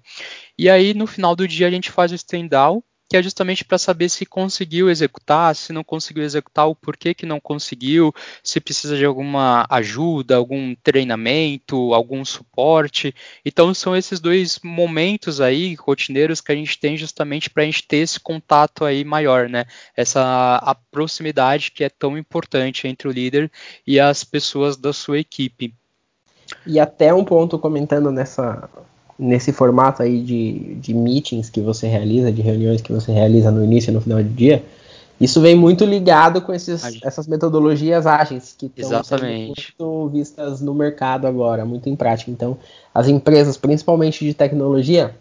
E 0.58 0.68
aí, 0.68 0.94
no 0.94 1.06
final 1.06 1.36
do 1.36 1.46
dia, 1.46 1.66
a 1.66 1.70
gente 1.70 1.90
faz 1.90 2.12
o 2.12 2.14
stand-down 2.14 2.82
que 3.08 3.16
é 3.16 3.22
justamente 3.22 3.64
para 3.64 3.78
saber 3.78 4.08
se 4.08 4.26
conseguiu 4.26 4.90
executar, 4.90 5.56
se 5.56 5.72
não 5.72 5.82
conseguiu 5.82 6.22
executar, 6.22 6.68
o 6.68 6.74
porquê 6.74 7.14
que 7.14 7.24
não 7.24 7.40
conseguiu, 7.40 8.12
se 8.42 8.60
precisa 8.60 8.96
de 8.96 9.04
alguma 9.04 9.66
ajuda, 9.70 10.36
algum 10.36 10.74
treinamento, 10.74 11.94
algum 11.94 12.24
suporte. 12.24 13.14
Então 13.44 13.72
são 13.72 13.96
esses 13.96 14.20
dois 14.20 14.60
momentos 14.62 15.40
aí 15.40 15.74
rotineiros 15.74 16.40
que 16.40 16.52
a 16.52 16.54
gente 16.54 16.78
tem 16.78 16.96
justamente 16.96 17.48
para 17.48 17.62
a 17.62 17.66
gente 17.66 17.86
ter 17.86 17.98
esse 17.98 18.20
contato 18.20 18.84
aí 18.84 19.04
maior, 19.04 19.48
né? 19.48 19.64
Essa 19.96 20.56
a 20.62 20.74
proximidade 20.74 21.70
que 21.70 21.84
é 21.84 21.88
tão 21.88 22.18
importante 22.18 22.86
entre 22.86 23.08
o 23.08 23.12
líder 23.12 23.50
e 23.86 23.98
as 23.98 24.22
pessoas 24.22 24.76
da 24.76 24.92
sua 24.92 25.18
equipe. 25.18 25.74
E 26.66 26.78
até 26.78 27.12
um 27.12 27.24
ponto 27.24 27.58
comentando 27.58 28.10
nessa 28.10 28.68
nesse 29.18 29.52
formato 29.52 30.02
aí 30.02 30.22
de, 30.22 30.76
de 30.76 30.94
meetings 30.94 31.50
que 31.50 31.60
você 31.60 31.86
realiza, 31.88 32.30
de 32.30 32.40
reuniões 32.40 32.80
que 32.80 32.92
você 32.92 33.10
realiza 33.10 33.50
no 33.50 33.64
início 33.64 33.90
e 33.90 33.94
no 33.94 34.00
final 34.00 34.22
do 34.22 34.28
dia, 34.28 34.62
isso 35.20 35.40
vem 35.40 35.56
muito 35.56 35.84
ligado 35.84 36.40
com 36.40 36.52
esses, 36.54 37.02
essas 37.02 37.26
metodologias 37.26 38.06
ágeis 38.06 38.54
que 38.56 38.70
estão 38.76 39.02
sendo 39.02 39.24
muito 39.24 40.08
vistas 40.10 40.60
no 40.60 40.72
mercado 40.72 41.26
agora, 41.26 41.64
muito 41.64 41.88
em 41.88 41.96
prática. 41.96 42.30
Então, 42.30 42.56
as 42.94 43.08
empresas, 43.08 43.56
principalmente 43.56 44.24
de 44.24 44.32
tecnologia, 44.32 45.16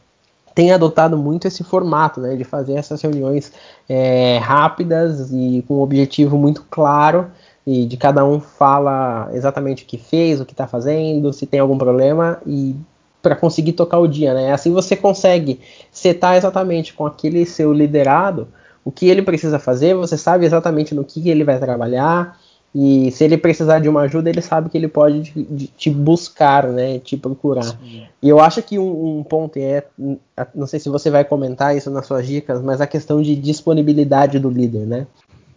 têm 0.53 0.71
adotado 0.71 1.17
muito 1.17 1.47
esse 1.47 1.63
formato, 1.63 2.19
né, 2.19 2.35
de 2.35 2.43
fazer 2.43 2.73
essas 2.73 3.01
reuniões 3.01 3.51
é, 3.89 4.37
rápidas 4.37 5.31
e 5.31 5.63
com 5.67 5.75
um 5.75 5.81
objetivo 5.81 6.37
muito 6.37 6.63
claro 6.69 7.27
e 7.65 7.85
de 7.85 7.97
cada 7.97 8.23
um 8.23 8.39
fala 8.39 9.29
exatamente 9.33 9.83
o 9.83 9.85
que 9.87 9.97
fez, 9.97 10.39
o 10.39 10.45
que 10.45 10.53
está 10.53 10.67
fazendo, 10.67 11.33
se 11.33 11.45
tem 11.45 11.59
algum 11.59 11.77
problema 11.77 12.39
e 12.45 12.75
para 13.21 13.35
conseguir 13.35 13.73
tocar 13.73 13.99
o 13.99 14.07
dia, 14.07 14.33
né? 14.33 14.51
Assim 14.51 14.71
você 14.71 14.95
consegue 14.95 15.59
setar 15.91 16.35
exatamente 16.35 16.93
com 16.93 17.05
aquele 17.05 17.45
seu 17.45 17.73
liderado 17.73 18.47
o 18.85 18.91
que 18.91 19.09
ele 19.09 19.21
precisa 19.21 19.59
fazer, 19.59 19.93
você 19.95 20.17
sabe 20.17 20.45
exatamente 20.45 20.95
no 20.95 21.03
que 21.03 21.29
ele 21.29 21.43
vai 21.43 21.59
trabalhar 21.59 22.39
e 22.73 23.11
se 23.11 23.23
ele 23.23 23.37
precisar 23.37 23.79
de 23.79 23.89
uma 23.89 24.01
ajuda, 24.01 24.29
ele 24.29 24.41
sabe 24.41 24.69
que 24.69 24.77
ele 24.77 24.87
pode 24.87 25.33
te 25.75 25.89
buscar, 25.89 26.67
né? 26.67 26.99
Te 26.99 27.17
procurar. 27.17 27.63
Sim. 27.63 28.03
E 28.21 28.29
eu 28.29 28.39
acho 28.39 28.61
que 28.61 28.77
um, 28.77 29.17
um 29.17 29.23
ponto 29.23 29.57
é, 29.57 29.83
não 30.53 30.67
sei 30.67 30.79
se 30.79 30.87
você 30.87 31.09
vai 31.09 31.25
comentar 31.25 31.75
isso 31.75 31.89
nas 31.89 32.05
suas 32.05 32.27
dicas, 32.27 32.61
mas 32.61 32.79
a 32.79 32.87
questão 32.87 33.21
de 33.21 33.35
disponibilidade 33.35 34.37
do 34.39 34.49
líder, 34.49 34.85
né? 34.85 35.07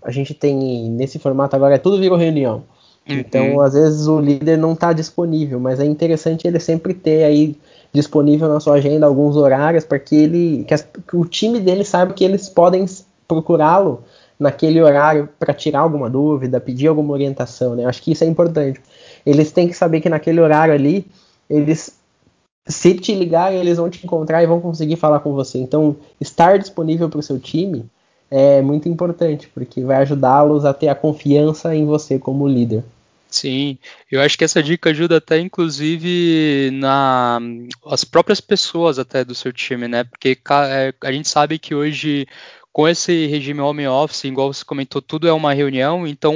A 0.02 0.10
gente 0.10 0.32
tem 0.32 0.90
nesse 0.90 1.18
formato 1.18 1.54
agora 1.54 1.74
é 1.74 1.78
tudo 1.78 2.00
virou 2.00 2.16
reunião. 2.16 2.64
Então, 3.06 3.54
uhum. 3.54 3.60
às 3.60 3.74
vezes 3.74 4.06
o 4.06 4.20
líder 4.20 4.56
não 4.56 4.72
está 4.72 4.92
disponível, 4.92 5.58
mas 5.58 5.80
é 5.80 5.84
interessante 5.84 6.46
ele 6.46 6.60
sempre 6.60 6.94
ter 6.94 7.24
aí 7.24 7.56
disponível 7.92 8.48
na 8.48 8.60
sua 8.60 8.74
agenda 8.74 9.06
alguns 9.06 9.36
horários 9.36 9.84
para 9.84 9.98
que 9.98 10.14
ele, 10.14 10.64
que, 10.64 10.74
as, 10.74 10.82
que, 10.82 11.16
o 11.16 11.24
time 11.24 11.58
dele 11.58 11.84
saiba 11.84 12.12
que 12.12 12.24
eles 12.24 12.48
podem 12.48 12.84
procurá-lo 13.26 14.04
naquele 14.38 14.80
horário 14.80 15.28
para 15.38 15.52
tirar 15.52 15.80
alguma 15.80 16.08
dúvida, 16.08 16.60
pedir 16.60 16.86
alguma 16.86 17.12
orientação, 17.12 17.74
né? 17.74 17.84
Acho 17.84 18.02
que 18.02 18.12
isso 18.12 18.24
é 18.24 18.26
importante. 18.26 18.80
Eles 19.26 19.50
têm 19.50 19.68
que 19.68 19.74
saber 19.74 20.00
que 20.00 20.08
naquele 20.08 20.40
horário 20.40 20.72
ali, 20.72 21.06
eles 21.48 21.98
se 22.66 22.94
te 22.94 23.14
ligarem, 23.14 23.58
eles 23.58 23.78
vão 23.78 23.90
te 23.90 24.04
encontrar 24.04 24.42
e 24.42 24.46
vão 24.46 24.60
conseguir 24.60 24.96
falar 24.96 25.20
com 25.20 25.32
você. 25.32 25.58
Então, 25.58 25.96
estar 26.20 26.58
disponível 26.58 27.08
para 27.08 27.20
o 27.20 27.22
seu 27.22 27.38
time 27.38 27.84
é 28.30 28.62
muito 28.62 28.88
importante, 28.88 29.48
porque 29.52 29.82
vai 29.82 29.96
ajudá-los 29.96 30.64
a 30.64 30.72
ter 30.72 30.88
a 30.88 30.94
confiança 30.94 31.74
em 31.74 31.84
você 31.84 32.18
como 32.18 32.46
líder. 32.46 32.84
Sim, 33.28 33.78
eu 34.10 34.20
acho 34.20 34.36
que 34.36 34.44
essa 34.44 34.62
dica 34.62 34.90
ajuda 34.90 35.18
até 35.18 35.38
inclusive 35.38 36.70
na 36.72 37.38
as 37.86 38.02
próprias 38.04 38.40
pessoas 38.40 38.98
até 38.98 39.24
do 39.24 39.36
seu 39.36 39.52
time, 39.52 39.86
né? 39.86 40.02
Porque 40.02 40.36
é, 40.68 40.92
a 41.02 41.12
gente 41.12 41.28
sabe 41.28 41.58
que 41.58 41.72
hoje 41.72 42.26
com 42.72 42.88
esse 42.88 43.26
regime 43.26 43.60
home 43.60 43.86
office, 43.86 44.24
igual 44.24 44.52
você 44.52 44.64
comentou, 44.64 45.02
tudo 45.02 45.28
é 45.28 45.32
uma 45.32 45.52
reunião, 45.52 46.06
então 46.06 46.34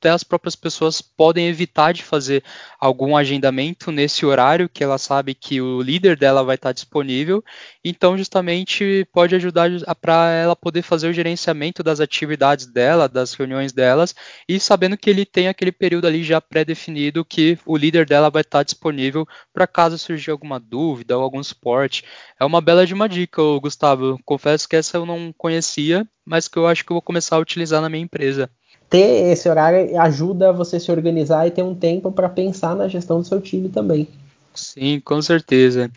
até 0.00 0.08
as 0.08 0.24
próprias 0.24 0.56
pessoas 0.56 1.02
podem 1.02 1.46
evitar 1.46 1.92
de 1.92 2.02
fazer 2.02 2.42
algum 2.80 3.14
agendamento 3.14 3.92
nesse 3.92 4.24
horário 4.24 4.66
que 4.66 4.82
ela 4.82 4.96
sabe 4.96 5.34
que 5.34 5.60
o 5.60 5.82
líder 5.82 6.16
dela 6.16 6.42
vai 6.42 6.54
estar 6.54 6.72
disponível. 6.72 7.44
Então, 7.84 8.16
justamente 8.16 9.06
pode 9.12 9.34
ajudar 9.34 9.70
para 10.00 10.30
ela 10.30 10.56
poder 10.56 10.80
fazer 10.80 11.08
o 11.08 11.12
gerenciamento 11.12 11.82
das 11.82 12.00
atividades 12.00 12.64
dela, 12.64 13.08
das 13.08 13.34
reuniões 13.34 13.72
delas, 13.72 14.14
e 14.48 14.58
sabendo 14.58 14.96
que 14.96 15.10
ele 15.10 15.26
tem 15.26 15.48
aquele 15.48 15.70
período 15.70 16.06
ali 16.06 16.24
já 16.24 16.40
pré-definido 16.40 17.22
que 17.22 17.58
o 17.66 17.76
líder 17.76 18.06
dela 18.06 18.30
vai 18.30 18.40
estar 18.40 18.62
disponível 18.62 19.28
para 19.52 19.66
caso 19.66 19.98
surgir 19.98 20.30
alguma 20.30 20.58
dúvida 20.58 21.16
ou 21.16 21.22
algum 21.22 21.42
suporte. 21.42 22.04
É 22.40 22.44
uma 22.44 22.62
bela 22.62 22.86
de 22.86 22.94
uma 22.94 23.08
dica, 23.08 23.42
Gustavo. 23.60 24.18
Confesso 24.24 24.66
que 24.66 24.76
essa 24.76 24.96
eu 24.96 25.04
não 25.04 25.30
conhecia, 25.36 26.08
mas 26.24 26.48
que 26.48 26.56
eu 26.56 26.66
acho 26.66 26.86
que 26.86 26.90
eu 26.90 26.94
vou 26.94 27.02
começar 27.02 27.36
a 27.36 27.40
utilizar 27.40 27.82
na 27.82 27.90
minha 27.90 28.02
empresa 28.02 28.50
ter 28.90 29.30
esse 29.32 29.48
horário 29.48 29.98
ajuda 30.00 30.52
você 30.52 30.80
se 30.80 30.90
organizar 30.90 31.46
e 31.46 31.50
ter 31.52 31.62
um 31.62 31.74
tempo 31.74 32.10
para 32.10 32.28
pensar 32.28 32.74
na 32.74 32.88
gestão 32.88 33.20
do 33.20 33.26
seu 33.26 33.40
time 33.40 33.68
também. 33.68 34.08
Sim, 34.52 35.00
com 35.00 35.22
certeza. 35.22 35.90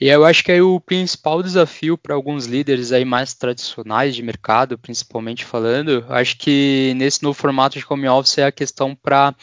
E 0.00 0.08
eu 0.08 0.24
acho 0.24 0.42
que 0.42 0.50
aí 0.50 0.60
o 0.60 0.80
principal 0.80 1.42
desafio 1.42 1.96
para 1.96 2.14
alguns 2.14 2.46
líderes 2.46 2.90
aí 2.90 3.04
mais 3.04 3.34
tradicionais 3.34 4.16
de 4.16 4.22
mercado, 4.22 4.76
principalmente 4.76 5.44
falando, 5.44 6.04
acho 6.08 6.36
que 6.36 6.92
nesse 6.96 7.22
novo 7.22 7.38
formato 7.38 7.78
de 7.78 7.86
home 7.88 8.08
office 8.08 8.38
é 8.38 8.46
a 8.46 8.52
questão 8.52 8.96
para 8.96 9.34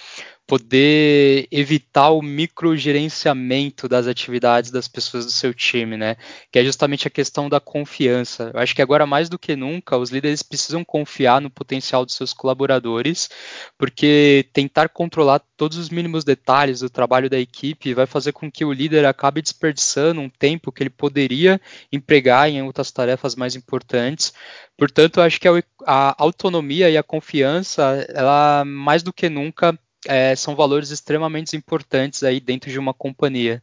poder 0.47 1.45
evitar 1.51 2.09
o 2.11 2.21
microgerenciamento 2.21 3.89
das 3.89 4.07
atividades 4.07 4.71
das 4.71 4.87
pessoas 4.87 5.25
do 5.25 5.31
seu 5.31 5.53
time, 5.53 5.97
né? 5.97 6.15
Que 6.49 6.59
é 6.59 6.63
justamente 6.63 7.05
a 7.05 7.11
questão 7.11 7.49
da 7.49 7.59
confiança. 7.59 8.51
Eu 8.53 8.59
acho 8.61 8.73
que 8.73 8.81
agora 8.81 9.05
mais 9.05 9.27
do 9.27 9.37
que 9.37 9.57
nunca 9.57 9.97
os 9.97 10.09
líderes 10.09 10.41
precisam 10.41 10.85
confiar 10.85 11.41
no 11.41 11.49
potencial 11.49 12.05
dos 12.05 12.15
seus 12.15 12.31
colaboradores, 12.31 13.29
porque 13.77 14.47
tentar 14.53 14.87
controlar 14.87 15.39
todos 15.57 15.77
os 15.77 15.89
mínimos 15.89 16.23
detalhes 16.23 16.79
do 16.79 16.89
trabalho 16.89 17.29
da 17.29 17.37
equipe 17.37 17.93
vai 17.93 18.05
fazer 18.05 18.31
com 18.31 18.49
que 18.49 18.63
o 18.63 18.71
líder 18.71 19.05
acabe 19.05 19.41
desperdiçando 19.41 20.21
um 20.21 20.29
tempo 20.29 20.71
que 20.71 20.81
ele 20.81 20.89
poderia 20.89 21.59
empregar 21.91 22.49
em 22.49 22.61
outras 22.63 22.89
tarefas 22.89 23.35
mais 23.35 23.53
importantes. 23.53 24.33
Portanto, 24.77 25.17
eu 25.19 25.23
acho 25.23 25.41
que 25.41 25.47
a 25.85 26.15
autonomia 26.17 26.89
e 26.89 26.95
a 26.95 27.03
confiança, 27.03 28.05
ela 28.09 28.63
mais 28.65 29.03
do 29.03 29.11
que 29.11 29.27
nunca 29.27 29.77
é, 30.07 30.35
são 30.35 30.55
valores 30.55 30.89
extremamente 30.89 31.55
importantes 31.55 32.23
aí 32.23 32.39
dentro 32.39 32.69
de 32.69 32.79
uma 32.79 32.93
companhia. 32.93 33.61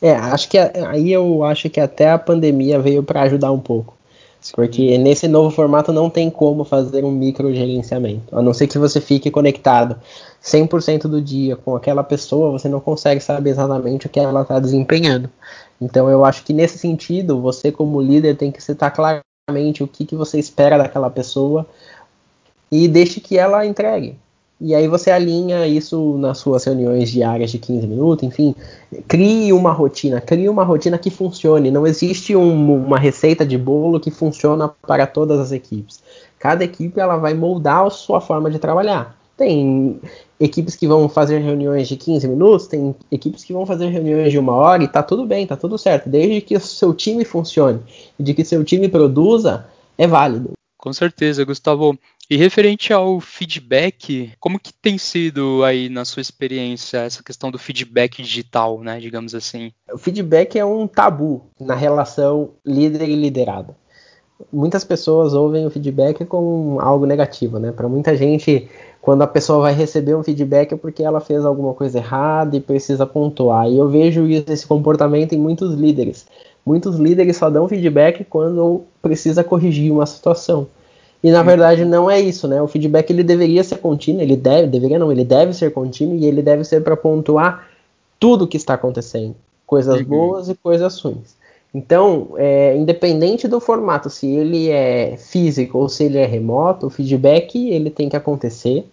É, 0.00 0.12
acho 0.12 0.48
que 0.48 0.58
aí 0.58 1.10
eu 1.12 1.42
acho 1.42 1.70
que 1.70 1.80
até 1.80 2.10
a 2.10 2.18
pandemia 2.18 2.78
veio 2.78 3.02
para 3.02 3.22
ajudar 3.22 3.50
um 3.50 3.58
pouco. 3.58 3.96
Sim. 4.40 4.52
Porque 4.54 4.98
nesse 4.98 5.26
novo 5.26 5.50
formato 5.50 5.92
não 5.92 6.10
tem 6.10 6.30
como 6.30 6.64
fazer 6.64 7.04
um 7.04 7.10
microgerenciamento. 7.10 8.36
A 8.36 8.42
não 8.42 8.52
ser 8.52 8.66
que 8.66 8.78
você 8.78 9.00
fique 9.00 9.30
conectado 9.30 9.96
100% 10.42 11.02
do 11.02 11.20
dia 11.20 11.56
com 11.56 11.74
aquela 11.74 12.04
pessoa, 12.04 12.52
você 12.52 12.68
não 12.68 12.78
consegue 12.78 13.20
saber 13.20 13.50
exatamente 13.50 14.06
o 14.06 14.10
que 14.10 14.20
ela 14.20 14.42
está 14.42 14.60
desempenhando. 14.60 15.30
Então 15.80 16.08
eu 16.08 16.24
acho 16.24 16.44
que 16.44 16.52
nesse 16.52 16.78
sentido, 16.78 17.40
você 17.40 17.72
como 17.72 18.00
líder 18.00 18.36
tem 18.36 18.52
que 18.52 18.62
citar 18.62 18.92
claramente 18.92 19.82
o 19.82 19.88
que, 19.88 20.04
que 20.04 20.14
você 20.14 20.38
espera 20.38 20.78
daquela 20.78 21.10
pessoa 21.10 21.66
e 22.70 22.86
deixe 22.86 23.20
que 23.20 23.38
ela 23.38 23.64
entregue. 23.64 24.16
E 24.58 24.74
aí 24.74 24.88
você 24.88 25.10
alinha 25.10 25.66
isso 25.66 26.16
nas 26.16 26.38
suas 26.38 26.64
reuniões 26.64 27.10
diárias 27.10 27.50
de 27.50 27.58
15 27.58 27.86
minutos, 27.86 28.24
enfim, 28.24 28.54
crie 29.06 29.52
uma 29.52 29.70
rotina, 29.70 30.18
crie 30.18 30.48
uma 30.48 30.64
rotina 30.64 30.96
que 30.96 31.10
funcione. 31.10 31.70
Não 31.70 31.86
existe 31.86 32.34
um, 32.34 32.86
uma 32.86 32.98
receita 32.98 33.44
de 33.44 33.58
bolo 33.58 34.00
que 34.00 34.10
funciona 34.10 34.68
para 34.68 35.06
todas 35.06 35.38
as 35.38 35.52
equipes. 35.52 36.02
Cada 36.38 36.64
equipe 36.64 36.98
ela 36.98 37.16
vai 37.16 37.34
moldar 37.34 37.84
a 37.84 37.90
sua 37.90 38.18
forma 38.20 38.50
de 38.50 38.58
trabalhar. 38.58 39.14
Tem 39.36 40.00
equipes 40.40 40.74
que 40.74 40.88
vão 40.88 41.06
fazer 41.06 41.40
reuniões 41.40 41.86
de 41.86 41.96
15 41.96 42.26
minutos, 42.26 42.66
tem 42.66 42.94
equipes 43.12 43.44
que 43.44 43.52
vão 43.52 43.66
fazer 43.66 43.88
reuniões 43.88 44.32
de 44.32 44.38
uma 44.38 44.54
hora 44.54 44.82
e 44.82 44.88
tá 44.88 45.02
tudo 45.02 45.26
bem, 45.26 45.46
tá 45.46 45.56
tudo 45.56 45.76
certo. 45.76 46.08
Desde 46.08 46.40
que 46.40 46.56
o 46.56 46.60
seu 46.60 46.94
time 46.94 47.22
funcione 47.26 47.80
e 48.18 48.22
de 48.22 48.32
que 48.32 48.42
seu 48.42 48.64
time 48.64 48.88
produza, 48.88 49.66
é 49.98 50.06
válido. 50.06 50.52
Com 50.78 50.92
certeza, 50.92 51.44
Gustavo. 51.44 51.98
E 52.28 52.36
referente 52.36 52.92
ao 52.92 53.20
feedback, 53.20 54.32
como 54.40 54.58
que 54.58 54.72
tem 54.72 54.98
sido 54.98 55.62
aí 55.62 55.88
na 55.88 56.04
sua 56.04 56.20
experiência 56.20 56.98
essa 56.98 57.22
questão 57.22 57.52
do 57.52 57.58
feedback 57.58 58.20
digital, 58.20 58.80
né, 58.80 58.98
digamos 58.98 59.32
assim? 59.32 59.70
O 59.92 59.96
feedback 59.96 60.58
é 60.58 60.64
um 60.64 60.88
tabu 60.88 61.42
na 61.60 61.76
relação 61.76 62.50
líder 62.64 63.08
e 63.08 63.14
liderado. 63.14 63.76
Muitas 64.52 64.82
pessoas 64.82 65.34
ouvem 65.34 65.66
o 65.66 65.70
feedback 65.70 66.24
como 66.24 66.80
algo 66.80 67.06
negativo, 67.06 67.60
né? 67.60 67.70
Para 67.70 67.88
muita 67.88 68.16
gente, 68.16 68.68
quando 69.00 69.22
a 69.22 69.26
pessoa 69.26 69.60
vai 69.60 69.72
receber 69.72 70.16
um 70.16 70.22
feedback 70.24 70.72
é 70.72 70.76
porque 70.76 71.04
ela 71.04 71.20
fez 71.20 71.44
alguma 71.44 71.74
coisa 71.74 71.98
errada 71.98 72.56
e 72.56 72.60
precisa 72.60 73.06
pontuar. 73.06 73.68
E 73.68 73.78
eu 73.78 73.88
vejo 73.88 74.26
esse 74.26 74.66
comportamento 74.66 75.32
em 75.32 75.38
muitos 75.38 75.74
líderes. 75.74 76.26
Muitos 76.66 76.96
líderes 76.96 77.36
só 77.36 77.48
dão 77.48 77.68
feedback 77.68 78.24
quando 78.24 78.82
precisa 79.00 79.44
corrigir 79.44 79.92
uma 79.92 80.04
situação. 80.04 80.66
E 81.22 81.30
na 81.30 81.42
verdade 81.42 81.84
não 81.84 82.10
é 82.10 82.20
isso, 82.20 82.46
né? 82.46 82.60
O 82.60 82.68
feedback 82.68 83.10
ele 83.10 83.22
deveria 83.22 83.64
ser 83.64 83.78
contínuo, 83.78 84.22
ele 84.22 84.36
deve, 84.36 84.68
deveria 84.68 84.98
não, 84.98 85.10
ele 85.10 85.24
deve 85.24 85.52
ser 85.52 85.72
contínuo 85.72 86.16
e 86.16 86.26
ele 86.26 86.42
deve 86.42 86.62
ser 86.64 86.82
para 86.82 86.96
pontuar 86.96 87.66
tudo 88.18 88.44
o 88.44 88.48
que 88.48 88.56
está 88.56 88.74
acontecendo, 88.74 89.34
coisas 89.66 90.00
uhum. 90.00 90.04
boas 90.04 90.48
e 90.48 90.54
coisas 90.54 90.98
ruins. 91.00 91.34
Então, 91.74 92.28
é, 92.36 92.74
independente 92.74 93.46
do 93.46 93.60
formato, 93.60 94.08
se 94.08 94.26
ele 94.26 94.70
é 94.70 95.16
físico 95.18 95.78
ou 95.78 95.88
se 95.88 96.04
ele 96.04 96.16
é 96.16 96.24
remoto, 96.24 96.86
o 96.86 96.90
feedback 96.90 97.70
ele 97.70 97.90
tem 97.90 98.08
que 98.08 98.16
acontecer. 98.16 98.86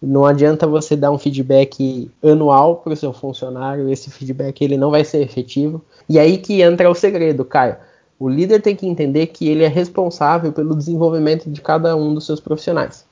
Não 0.00 0.26
adianta 0.26 0.66
você 0.66 0.94
dar 0.94 1.10
um 1.10 1.18
feedback 1.18 2.10
anual 2.22 2.76
para 2.76 2.92
o 2.92 2.96
seu 2.96 3.12
funcionário, 3.12 3.88
esse 3.88 4.10
feedback 4.10 4.62
ele 4.62 4.76
não 4.76 4.90
vai 4.90 5.04
ser 5.04 5.22
efetivo. 5.22 5.82
E 6.08 6.18
aí 6.18 6.36
que 6.36 6.60
entra 6.60 6.90
o 6.90 6.94
segredo, 6.94 7.44
Caio. 7.44 7.76
O 8.18 8.28
líder 8.28 8.60
tem 8.60 8.74
que 8.74 8.86
entender 8.86 9.28
que 9.28 9.48
ele 9.48 9.62
é 9.62 9.68
responsável 9.68 10.52
pelo 10.52 10.74
desenvolvimento 10.74 11.48
de 11.48 11.60
cada 11.60 11.94
um 11.94 12.12
dos 12.12 12.26
seus 12.26 12.40
profissionais. 12.40 13.06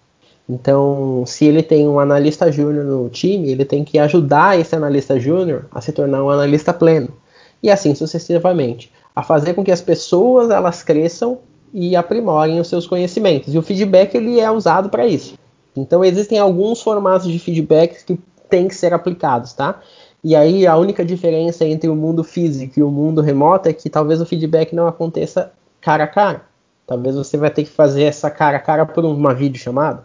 Então, 0.49 1.25
se 1.27 1.45
ele 1.45 1.63
tem 1.63 1.89
um 1.89 1.99
analista 1.99 2.51
júnior 2.51 2.85
no 2.85 3.09
time, 3.09 3.51
ele 3.51 3.65
tem 3.65 3.85
que 3.85 3.99
ajudar 3.99 4.59
esse 4.59 4.75
analista 4.75 5.19
júnior 5.19 5.67
a 5.73 5.81
se 5.81 5.93
tornar 5.93 6.23
um 6.25 6.31
analista 6.31 6.73
pleno. 6.73 7.09
E 7.63 7.71
assim 7.71 7.95
sucessivamente, 7.95 8.93
a 9.15 9.23
fazer 9.23 9.55
com 9.55 9.65
que 9.65 9.73
as 9.73 9.81
pessoas 9.81 10.51
elas 10.51 10.83
cresçam 10.83 11.39
e 11.73 11.97
aprimorem 11.97 12.61
os 12.61 12.69
seus 12.69 12.87
conhecimentos. 12.87 13.55
E 13.55 13.59
o 13.59 13.63
feedback 13.63 14.15
ele 14.15 14.41
é 14.41 14.51
usado 14.51 14.89
para 14.89 15.07
isso. 15.07 15.35
Então, 15.77 16.05
existem 16.05 16.39
alguns 16.39 16.81
formatos 16.81 17.29
de 17.29 17.39
feedback 17.39 18.05
que 18.05 18.19
têm 18.49 18.69
que 18.69 18.75
ser 18.75 18.93
aplicados, 18.93 19.53
tá? 19.53 19.81
E 20.27 20.35
aí 20.35 20.67
a 20.67 20.77
única 20.77 21.05
diferença 21.05 21.65
entre 21.65 21.89
o 21.89 21.95
mundo 21.95 22.25
físico 22.25 22.81
e 22.81 22.83
o 22.83 22.91
mundo 22.91 23.21
remoto 23.21 23.69
é 23.69 23.73
que 23.73 23.89
talvez 23.89 24.21
o 24.21 24.27
feedback 24.27 24.75
não 24.75 24.89
aconteça 24.89 25.53
cara 25.81 26.03
a 26.03 26.09
cara. 26.09 26.43
Talvez 26.85 27.15
você 27.15 27.37
vai 27.37 27.49
ter 27.49 27.63
que 27.63 27.71
fazer 27.71 28.03
essa 28.03 28.29
cara 28.29 28.57
a 28.57 28.61
cara 28.61 28.85
por 28.85 29.05
uma 29.05 29.33
videochamada. 29.33 30.05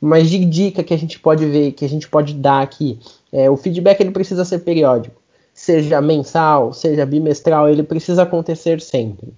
Mas 0.00 0.30
de 0.30 0.42
dica 0.46 0.82
que 0.82 0.94
a 0.94 0.96
gente 0.96 1.20
pode 1.20 1.44
ver, 1.44 1.72
que 1.72 1.84
a 1.84 1.88
gente 1.90 2.08
pode 2.08 2.32
dar 2.32 2.62
aqui, 2.62 2.98
é, 3.30 3.50
o 3.50 3.56
feedback 3.58 4.00
ele 4.00 4.12
precisa 4.12 4.46
ser 4.46 4.60
periódico, 4.60 5.20
seja 5.52 6.00
mensal, 6.00 6.72
seja 6.72 7.04
bimestral, 7.04 7.68
ele 7.68 7.82
precisa 7.82 8.22
acontecer 8.22 8.80
sempre. 8.80 9.28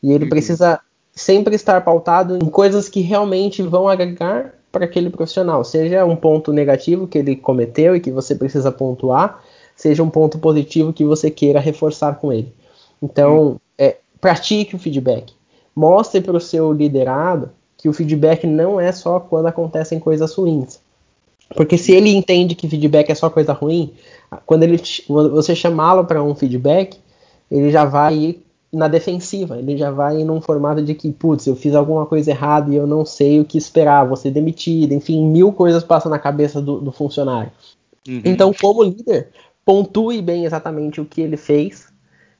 E 0.00 0.12
ele 0.12 0.22
uhum. 0.22 0.30
precisa 0.30 0.78
sempre 1.12 1.56
estar 1.56 1.80
pautado 1.80 2.36
em 2.36 2.46
coisas 2.46 2.88
que 2.88 3.00
realmente 3.00 3.60
vão 3.60 3.88
agregar 3.88 4.54
para 4.70 4.84
aquele 4.84 5.10
profissional, 5.10 5.64
seja 5.64 6.04
um 6.04 6.14
ponto 6.14 6.52
negativo 6.52 7.08
que 7.08 7.18
ele 7.18 7.34
cometeu 7.34 7.96
e 7.96 8.00
que 8.00 8.12
você 8.12 8.36
precisa 8.36 8.70
pontuar, 8.70 9.42
seja 9.84 10.02
um 10.02 10.08
ponto 10.08 10.38
positivo 10.38 10.94
que 10.94 11.04
você 11.04 11.30
queira 11.30 11.60
reforçar 11.60 12.14
com 12.14 12.32
ele. 12.32 12.50
Então, 13.02 13.38
uhum. 13.38 13.56
é, 13.76 13.98
pratique 14.18 14.74
o 14.74 14.78
feedback. 14.78 15.34
Mostre 15.76 16.22
para 16.22 16.38
o 16.38 16.40
seu 16.40 16.72
liderado 16.72 17.50
que 17.76 17.86
o 17.86 17.92
feedback 17.92 18.46
não 18.46 18.80
é 18.80 18.90
só 18.92 19.20
quando 19.20 19.44
acontecem 19.44 20.00
coisas 20.00 20.32
ruins. 20.32 20.80
Porque 21.54 21.76
se 21.76 21.92
ele 21.92 22.08
entende 22.08 22.54
que 22.54 22.66
feedback 22.66 23.10
é 23.10 23.14
só 23.14 23.28
coisa 23.28 23.52
ruim, 23.52 23.92
quando 24.46 24.62
ele 24.62 24.80
quando 25.06 25.32
você 25.32 25.54
chamá-lo 25.54 26.06
para 26.06 26.22
um 26.22 26.34
feedback, 26.34 26.98
ele 27.50 27.70
já 27.70 27.84
vai 27.84 28.14
ir 28.14 28.46
na 28.72 28.88
defensiva, 28.88 29.58
ele 29.58 29.76
já 29.76 29.90
vai 29.90 30.24
num 30.24 30.40
formato 30.40 30.82
de 30.82 30.94
que, 30.94 31.12
putz, 31.12 31.46
eu 31.46 31.54
fiz 31.54 31.74
alguma 31.74 32.06
coisa 32.06 32.30
errada 32.30 32.72
e 32.72 32.76
eu 32.76 32.86
não 32.86 33.04
sei 33.04 33.38
o 33.38 33.44
que 33.44 33.58
esperar, 33.58 34.06
vou 34.06 34.16
ser 34.16 34.30
demitido, 34.30 34.94
enfim, 34.94 35.26
mil 35.26 35.52
coisas 35.52 35.84
passam 35.84 36.10
na 36.10 36.18
cabeça 36.18 36.58
do, 36.58 36.80
do 36.80 36.90
funcionário. 36.90 37.52
Uhum. 38.08 38.22
Então, 38.24 38.52
como 38.58 38.82
líder, 38.82 39.28
pontue 39.64 40.20
bem 40.20 40.44
exatamente 40.44 41.00
o 41.00 41.04
que 41.04 41.20
ele 41.20 41.36
fez, 41.36 41.88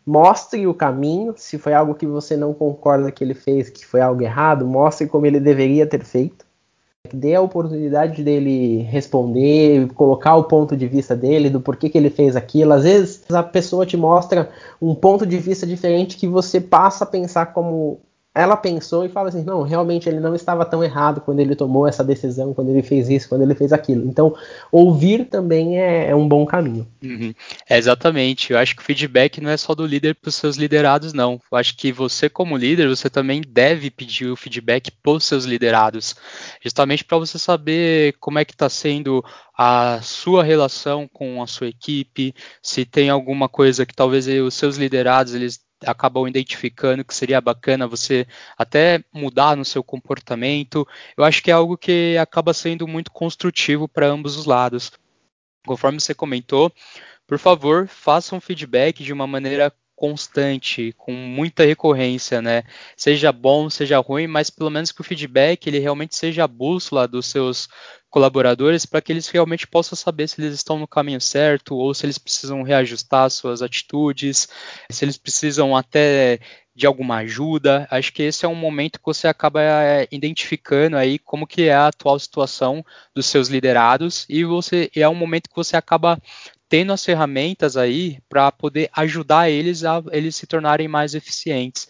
mostre 0.07 0.67
o 0.67 0.75
caminho, 0.75 1.35
se 1.37 1.59
foi 1.59 1.73
algo 1.73 1.95
que 1.95 2.07
você 2.07 2.37
não 2.37 2.53
concorda 2.53 3.11
que 3.11 3.25
ele 3.25 3.35
fez, 3.35 3.71
que 3.71 3.87
foi 3.87 4.01
algo 4.01 4.23
errado, 4.23 4.67
mostre 4.67 5.07
como 5.07 5.27
ele 5.27 5.41
deveria 5.41 5.87
ter 5.87 6.05
feito. 6.05 6.45
Dê 7.13 7.35
a 7.35 7.41
oportunidade 7.41 8.23
dele 8.23 8.79
responder, 8.83 9.89
colocar 9.93 10.37
o 10.37 10.45
ponto 10.45 10.75
de 10.75 10.87
vista 10.87 11.15
dele, 11.15 11.51
do 11.51 11.61
porquê 11.61 11.91
que 11.91 11.99
ele 11.99 12.09
fez 12.09 12.35
aquilo. 12.35 12.73
Às 12.73 12.85
vezes 12.85 13.31
a 13.31 13.43
pessoa 13.43 13.85
te 13.85 13.97
mostra 13.97 14.51
um 14.81 14.95
ponto 14.95 15.27
de 15.27 15.39
vista 15.39 15.67
diferente 15.67 16.17
que 16.17 16.27
você 16.27 16.61
passa 16.61 17.05
a 17.05 17.07
pensar 17.07 17.47
como 17.53 18.01
ela 18.35 18.57
pensou 18.57 19.05
e 19.05 19.09
fala 19.09 19.29
assim: 19.29 19.45
não, 19.45 19.63
realmente 19.63 20.09
ele 20.09 20.19
não 20.19 20.35
estava 20.35 20.65
tão 20.65 20.83
errado 20.83 21.21
quando 21.21 21.39
ele 21.39 21.55
tomou 21.55 21.87
essa 21.87 22.03
decisão, 22.03 22.53
quando 22.53 22.71
ele 22.71 22.83
fez 22.83 23.09
isso, 23.09 23.29
quando 23.29 23.43
ele 23.43 23.55
fez 23.55 23.73
aquilo. 23.73 24.05
Então, 24.07 24.35
ouvir 24.73 25.27
também 25.27 25.79
é, 25.81 26.11
é 26.11 26.17
um 26.17 26.27
bom 26.27 26.45
caminho. 26.45 26.87
Uhum. 27.03 27.33
É 27.69 27.79
exatamente. 27.79 28.53
Eu 28.53 28.59
acho 28.59 28.75
que 28.75 28.83
o 28.83 28.85
feedback 28.85 29.41
não 29.41 29.51
é 29.51 29.57
só 29.57 29.75
do 29.75 29.87
líder 29.87 30.17
para 30.17 30.29
os 30.29 30.35
seus 30.35 30.57
liderados, 30.57 31.13
não. 31.13 31.41
Eu 31.51 31.59
acho 31.59 31.77
que 31.77 31.93
você, 31.93 32.29
como 32.29 32.57
líder, 32.57 32.89
você 32.89 33.09
também 33.09 33.41
deve 33.47 33.89
pedir 33.91 34.27
o 34.27 34.37
feedback 34.37 34.91
para 34.91 35.13
os 35.13 35.25
seus 35.25 35.45
liderados, 35.45 36.17
justamente 36.61 37.05
para 37.05 37.19
você 37.19 37.39
saber 37.39 38.17
como 38.19 38.41
é 38.41 38.45
que 38.45 38.53
está 38.53 38.69
sendo 38.69 39.25
a 39.57 40.01
sua 40.03 40.43
relação 40.43 41.09
com 41.13 41.41
a 41.41 41.47
sua 41.47 41.69
equipe, 41.69 42.35
se 42.61 42.85
tem 42.85 43.09
alguma 43.09 43.49
coisa 43.49 43.87
que 43.87 43.95
talvez 43.95 44.27
os 44.27 44.55
seus 44.55 44.77
liderados 44.77 45.33
eles 45.33 45.64
acabam 45.87 46.27
identificando 46.29 47.05
que 47.05 47.15
seria 47.15 47.41
bacana 47.41 47.87
você 47.87 48.27
até 48.57 49.03
mudar 49.13 49.57
no 49.57 49.65
seu 49.65 49.83
comportamento. 49.83 50.87
Eu 51.17 51.25
acho 51.25 51.43
que 51.43 51.51
é 51.51 51.55
algo 51.55 51.77
que 51.77 52.17
acaba 52.19 52.55
sendo 52.55 52.87
muito 52.87 53.11
construtivo 53.11 53.89
para 53.89 54.07
ambos 54.07 54.37
os 54.37 54.47
lados. 54.47 54.93
Conforme 55.67 56.01
você 56.01 56.15
comentou, 56.15 56.73
por 57.27 57.39
favor, 57.39 57.89
faça 57.89 58.35
um 58.35 58.41
feedback 58.41 59.03
de 59.03 59.13
uma 59.13 59.27
maneira 59.27 59.73
constante, 59.97 60.93
com 60.99 61.13
muita 61.13 61.65
recorrência, 61.65 62.43
né? 62.43 62.65
Seja 62.97 63.31
bom, 63.33 63.71
seja 63.71 63.99
ruim, 63.99 64.27
mas 64.27 64.51
pelo 64.51 64.71
menos 64.71 64.93
que 64.93 65.01
o 65.01 65.05
feedback 65.05 65.67
ele 65.67 65.79
realmente 65.79 66.17
seja 66.17 66.45
a 66.45 66.49
bússola 66.49 67.07
dos 67.07 67.27
seus 67.27 67.69
colaboradores 68.15 68.87
para 68.87 69.01
que 69.01 69.11
eles 69.11 69.27
realmente 69.27 69.67
possam 69.67 69.97
saber 69.97 70.29
se 70.29 70.41
eles 70.41 70.55
estão 70.55 70.79
no 70.79 70.87
caminho 70.87 71.21
certo 71.21 71.75
ou 71.75 71.93
se 71.93 72.07
eles 72.07 72.17
precisam 72.17 72.63
reajustar 72.63 73.29
suas 73.29 73.61
atitudes, 73.61 74.49
se 74.89 75.05
eles 75.05 75.19
precisam 75.19 75.77
até 75.77 76.39
de 76.77 76.87
alguma 76.87 77.17
ajuda. 77.17 77.89
Acho 77.91 78.13
que 78.13 78.23
esse 78.23 78.47
é 78.47 78.49
um 78.49 78.55
momento 78.55 79.01
que 79.01 79.05
você 79.05 79.27
acaba 79.27 79.61
é, 79.61 80.07
identificando 80.13 80.97
aí 80.97 81.19
como 81.19 81.45
que 81.45 81.63
é 81.63 81.75
a 81.75 81.89
atual 81.89 82.17
situação 82.21 82.85
dos 83.13 83.27
seus 83.27 83.49
liderados 83.49 84.27
e 84.29 84.45
você 84.45 84.89
é 84.95 85.09
um 85.09 85.15
momento 85.17 85.51
que 85.51 85.57
você 85.57 85.77
acaba 85.77 86.17
tendo 86.69 86.93
as 86.93 87.05
ferramentas 87.05 87.77
aí 87.77 88.21
para 88.29 88.53
poder 88.53 88.91
ajudar 88.93 89.51
eles 89.51 89.83
a 89.83 90.01
eles 90.13 90.37
se 90.37 90.47
tornarem 90.47 90.87
mais 90.87 91.17
eficientes. 91.17 91.89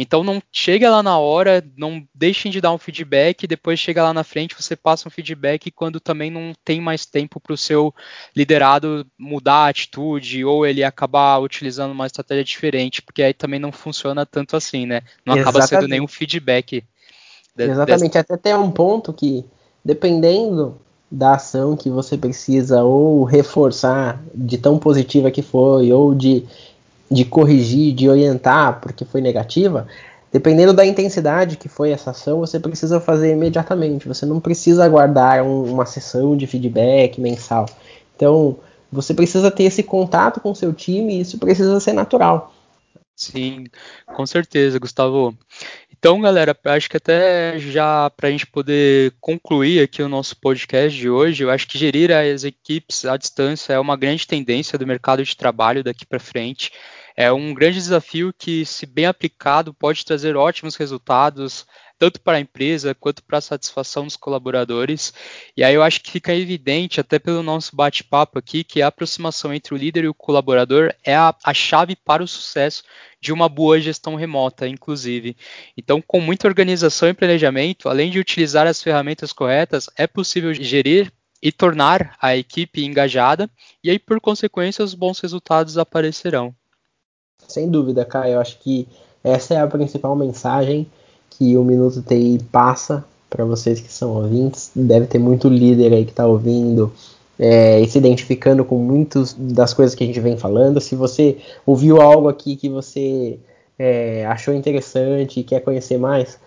Então 0.00 0.22
não 0.22 0.40
chega 0.52 0.88
lá 0.88 1.02
na 1.02 1.18
hora, 1.18 1.60
não 1.76 2.06
deixem 2.14 2.52
de 2.52 2.60
dar 2.60 2.72
um 2.72 2.78
feedback, 2.78 3.48
depois 3.48 3.80
chega 3.80 4.04
lá 4.04 4.14
na 4.14 4.22
frente, 4.22 4.54
você 4.56 4.76
passa 4.76 5.08
um 5.08 5.10
feedback 5.10 5.72
quando 5.72 5.98
também 5.98 6.30
não 6.30 6.52
tem 6.64 6.80
mais 6.80 7.04
tempo 7.04 7.40
para 7.40 7.52
o 7.52 7.56
seu 7.56 7.92
liderado 8.34 9.04
mudar 9.18 9.64
a 9.64 9.68
atitude 9.68 10.44
ou 10.44 10.64
ele 10.64 10.84
acabar 10.84 11.40
utilizando 11.40 11.90
uma 11.90 12.06
estratégia 12.06 12.44
diferente, 12.44 13.02
porque 13.02 13.24
aí 13.24 13.34
também 13.34 13.58
não 13.58 13.72
funciona 13.72 14.24
tanto 14.24 14.56
assim, 14.56 14.86
né? 14.86 15.02
Não 15.26 15.34
Exatamente. 15.34 15.40
acaba 15.40 15.66
sendo 15.66 15.88
nenhum 15.88 16.06
feedback. 16.06 16.84
De, 17.56 17.64
Exatamente, 17.64 18.12
dessa... 18.12 18.20
até 18.20 18.36
tem 18.36 18.54
um 18.54 18.70
ponto 18.70 19.12
que, 19.12 19.44
dependendo 19.84 20.80
da 21.10 21.34
ação 21.34 21.76
que 21.76 21.90
você 21.90 22.16
precisa 22.16 22.84
ou 22.84 23.24
reforçar 23.24 24.22
de 24.32 24.58
tão 24.58 24.78
positiva 24.78 25.30
que 25.30 25.42
foi, 25.42 25.90
ou 25.90 26.14
de 26.14 26.44
de 27.10 27.24
corrigir, 27.24 27.94
de 27.94 28.08
orientar 28.08 28.80
porque 28.80 29.04
foi 29.04 29.20
negativa, 29.20 29.86
dependendo 30.32 30.72
da 30.72 30.84
intensidade 30.84 31.56
que 31.56 31.68
foi 31.68 31.90
essa 31.90 32.10
ação, 32.10 32.40
você 32.40 32.60
precisa 32.60 33.00
fazer 33.00 33.32
imediatamente. 33.32 34.06
Você 34.08 34.26
não 34.26 34.40
precisa 34.40 34.84
aguardar 34.84 35.42
um, 35.42 35.64
uma 35.64 35.86
sessão 35.86 36.36
de 36.36 36.46
feedback 36.46 37.20
mensal. 37.20 37.66
Então, 38.14 38.56
você 38.90 39.14
precisa 39.14 39.50
ter 39.50 39.64
esse 39.64 39.82
contato 39.82 40.40
com 40.40 40.54
seu 40.54 40.72
time 40.72 41.16
e 41.16 41.20
isso 41.20 41.38
precisa 41.38 41.78
ser 41.80 41.92
natural. 41.92 42.52
Sim, 43.14 43.64
com 44.06 44.24
certeza, 44.24 44.78
Gustavo. 44.78 45.36
Então, 45.98 46.20
galera, 46.20 46.56
acho 46.66 46.88
que 46.88 46.96
até 46.96 47.58
já 47.58 48.08
para 48.10 48.28
a 48.28 48.30
gente 48.30 48.46
poder 48.46 49.12
concluir 49.20 49.82
aqui 49.82 50.00
o 50.00 50.08
nosso 50.08 50.36
podcast 50.36 50.96
de 50.96 51.10
hoje, 51.10 51.42
eu 51.42 51.50
acho 51.50 51.66
que 51.66 51.76
gerir 51.76 52.12
as 52.12 52.44
equipes 52.44 53.04
à 53.04 53.16
distância 53.16 53.72
é 53.72 53.80
uma 53.80 53.96
grande 53.96 54.24
tendência 54.24 54.78
do 54.78 54.86
mercado 54.86 55.24
de 55.24 55.36
trabalho 55.36 55.82
daqui 55.82 56.06
para 56.06 56.20
frente. 56.20 56.70
É 57.20 57.32
um 57.32 57.52
grande 57.52 57.78
desafio 57.78 58.32
que, 58.32 58.64
se 58.64 58.86
bem 58.86 59.04
aplicado, 59.04 59.74
pode 59.74 60.04
trazer 60.04 60.36
ótimos 60.36 60.76
resultados, 60.76 61.66
tanto 61.98 62.20
para 62.20 62.36
a 62.36 62.40
empresa 62.40 62.94
quanto 62.94 63.24
para 63.24 63.38
a 63.38 63.40
satisfação 63.40 64.04
dos 64.04 64.14
colaboradores. 64.14 65.12
E 65.56 65.64
aí 65.64 65.74
eu 65.74 65.82
acho 65.82 66.00
que 66.00 66.12
fica 66.12 66.32
evidente, 66.32 67.00
até 67.00 67.18
pelo 67.18 67.42
nosso 67.42 67.74
bate-papo 67.74 68.38
aqui, 68.38 68.62
que 68.62 68.80
a 68.80 68.86
aproximação 68.86 69.52
entre 69.52 69.74
o 69.74 69.76
líder 69.76 70.04
e 70.04 70.08
o 70.08 70.14
colaborador 70.14 70.94
é 71.02 71.16
a, 71.16 71.34
a 71.42 71.52
chave 71.52 71.96
para 71.96 72.22
o 72.22 72.28
sucesso 72.28 72.84
de 73.20 73.32
uma 73.32 73.48
boa 73.48 73.80
gestão 73.80 74.14
remota, 74.14 74.68
inclusive. 74.68 75.36
Então, 75.76 76.00
com 76.00 76.20
muita 76.20 76.46
organização 76.46 77.08
e 77.08 77.14
planejamento, 77.14 77.88
além 77.88 78.12
de 78.12 78.20
utilizar 78.20 78.68
as 78.68 78.80
ferramentas 78.80 79.32
corretas, 79.32 79.90
é 79.96 80.06
possível 80.06 80.54
gerir 80.54 81.12
e 81.42 81.50
tornar 81.50 82.16
a 82.22 82.36
equipe 82.36 82.84
engajada, 82.84 83.50
e 83.82 83.90
aí, 83.90 83.98
por 83.98 84.20
consequência, 84.20 84.84
os 84.84 84.94
bons 84.94 85.18
resultados 85.18 85.76
aparecerão. 85.76 86.54
Sem 87.46 87.70
dúvida, 87.70 88.04
Caio. 88.04 88.34
Eu 88.34 88.40
acho 88.40 88.58
que 88.58 88.88
essa 89.22 89.54
é 89.54 89.60
a 89.60 89.66
principal 89.66 90.16
mensagem 90.16 90.86
que 91.30 91.56
o 91.56 91.64
Minuto 91.64 92.02
TI 92.02 92.40
passa 92.50 93.04
para 93.30 93.44
vocês 93.44 93.80
que 93.80 93.92
são 93.92 94.14
ouvintes. 94.14 94.70
Deve 94.74 95.06
ter 95.06 95.18
muito 95.18 95.48
líder 95.48 95.92
aí 95.92 96.04
que 96.04 96.10
está 96.10 96.26
ouvindo 96.26 96.92
é, 97.38 97.80
e 97.80 97.88
se 97.88 97.98
identificando 97.98 98.64
com 98.64 98.78
muitas 98.78 99.34
das 99.34 99.72
coisas 99.72 99.94
que 99.94 100.02
a 100.02 100.06
gente 100.06 100.20
vem 100.20 100.36
falando. 100.36 100.80
Se 100.80 100.96
você 100.96 101.38
ouviu 101.64 102.00
algo 102.00 102.28
aqui 102.28 102.56
que 102.56 102.68
você 102.68 103.38
é, 103.78 104.26
achou 104.26 104.52
interessante 104.54 105.40
e 105.40 105.44
quer 105.44 105.60
conhecer 105.60 105.98
mais, 105.98 106.38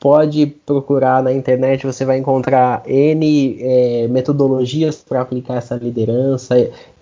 pode 0.00 0.46
procurar 0.46 1.22
na 1.22 1.32
internet, 1.32 1.84
você 1.84 2.04
vai 2.04 2.18
encontrar 2.18 2.82
N 2.86 3.58
é, 3.60 4.08
metodologias 4.08 4.96
para 4.96 5.20
aplicar 5.20 5.56
essa 5.56 5.74
liderança. 5.74 6.54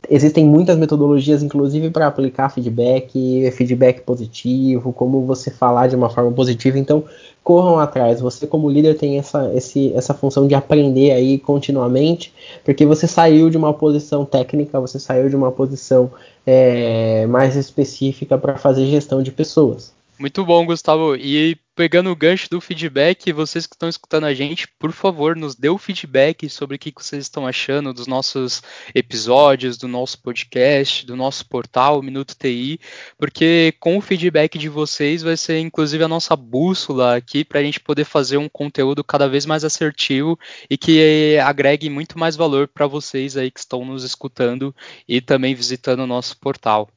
Existem 0.08 0.46
muitas 0.46 0.78
metodologias, 0.78 1.42
inclusive, 1.42 1.90
para 1.90 2.06
aplicar 2.06 2.48
feedback, 2.48 3.50
feedback 3.52 4.00
positivo, 4.02 4.92
como 4.92 5.26
você 5.26 5.50
falar 5.50 5.88
de 5.88 5.96
uma 5.96 6.08
forma 6.08 6.30
positiva. 6.32 6.78
Então, 6.78 7.04
corram 7.42 7.78
atrás. 7.78 8.20
Você, 8.20 8.46
como 8.46 8.70
líder, 8.70 8.96
tem 8.96 9.18
essa, 9.18 9.52
esse, 9.54 9.92
essa 9.94 10.14
função 10.14 10.46
de 10.46 10.54
aprender 10.54 11.10
aí 11.10 11.38
continuamente, 11.38 12.32
porque 12.64 12.86
você 12.86 13.06
saiu 13.06 13.50
de 13.50 13.56
uma 13.56 13.74
posição 13.74 14.24
técnica, 14.24 14.80
você 14.80 14.98
saiu 14.98 15.28
de 15.28 15.36
uma 15.36 15.52
posição 15.52 16.10
é, 16.46 17.26
mais 17.26 17.56
específica 17.56 18.38
para 18.38 18.56
fazer 18.56 18.86
gestão 18.86 19.22
de 19.22 19.32
pessoas. 19.32 19.95
Muito 20.18 20.44
bom, 20.46 20.64
Gustavo. 20.64 21.14
E 21.14 21.58
pegando 21.74 22.10
o 22.10 22.16
gancho 22.16 22.48
do 22.48 22.58
feedback, 22.58 23.30
vocês 23.32 23.66
que 23.66 23.74
estão 23.74 23.86
escutando 23.86 24.24
a 24.24 24.32
gente, 24.32 24.66
por 24.78 24.90
favor, 24.90 25.36
nos 25.36 25.54
dê 25.54 25.68
o 25.68 25.76
feedback 25.76 26.48
sobre 26.48 26.76
o 26.76 26.78
que 26.78 26.90
vocês 26.96 27.24
estão 27.24 27.46
achando 27.46 27.92
dos 27.92 28.06
nossos 28.06 28.62
episódios, 28.94 29.76
do 29.76 29.86
nosso 29.86 30.22
podcast, 30.22 31.04
do 31.04 31.14
nosso 31.14 31.46
portal, 31.46 32.02
Minuto 32.02 32.34
TI, 32.34 32.80
porque 33.18 33.74
com 33.78 33.98
o 33.98 34.00
feedback 34.00 34.56
de 34.56 34.70
vocês 34.70 35.22
vai 35.22 35.36
ser 35.36 35.58
inclusive 35.58 36.02
a 36.02 36.08
nossa 36.08 36.34
bússola 36.34 37.14
aqui 37.14 37.44
para 37.44 37.60
a 37.60 37.62
gente 37.62 37.78
poder 37.78 38.06
fazer 38.06 38.38
um 38.38 38.48
conteúdo 38.48 39.04
cada 39.04 39.28
vez 39.28 39.44
mais 39.44 39.64
assertivo 39.64 40.38
e 40.70 40.78
que 40.78 41.38
agregue 41.44 41.90
muito 41.90 42.18
mais 42.18 42.36
valor 42.36 42.68
para 42.68 42.86
vocês 42.86 43.36
aí 43.36 43.50
que 43.50 43.60
estão 43.60 43.84
nos 43.84 44.02
escutando 44.02 44.74
e 45.06 45.20
também 45.20 45.54
visitando 45.54 46.00
o 46.00 46.06
nosso 46.06 46.38
portal. 46.40 46.88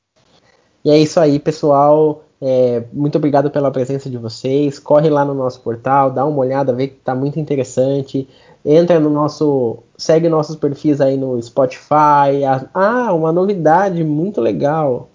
E 0.86 0.90
é 0.90 0.98
isso 0.98 1.20
aí, 1.20 1.38
pessoal. 1.38 2.29
É, 2.42 2.84
muito 2.94 3.18
obrigado 3.18 3.52
pela 3.52 3.72
presença 3.72 4.10
de 4.10 4.18
vocês. 4.18 4.80
Corre 4.80 5.10
lá 5.10 5.26
no 5.26 5.34
nosso 5.34 5.62
portal, 5.62 6.12
dá 6.12 6.26
uma 6.26 6.40
olhada, 6.40 6.74
vê 6.74 6.88
que 6.88 6.98
está 6.98 7.14
muito 7.14 7.40
interessante. 7.40 8.28
Entra 8.64 9.00
no 9.00 9.10
nosso. 9.10 9.80
Segue 9.98 10.30
nossos 10.30 10.56
perfis 10.56 11.02
aí 11.02 11.18
no 11.18 11.42
Spotify. 11.42 12.44
Ah, 12.74 13.14
uma 13.14 13.32
novidade 13.32 14.04
muito 14.04 14.40
legal. 14.40 15.10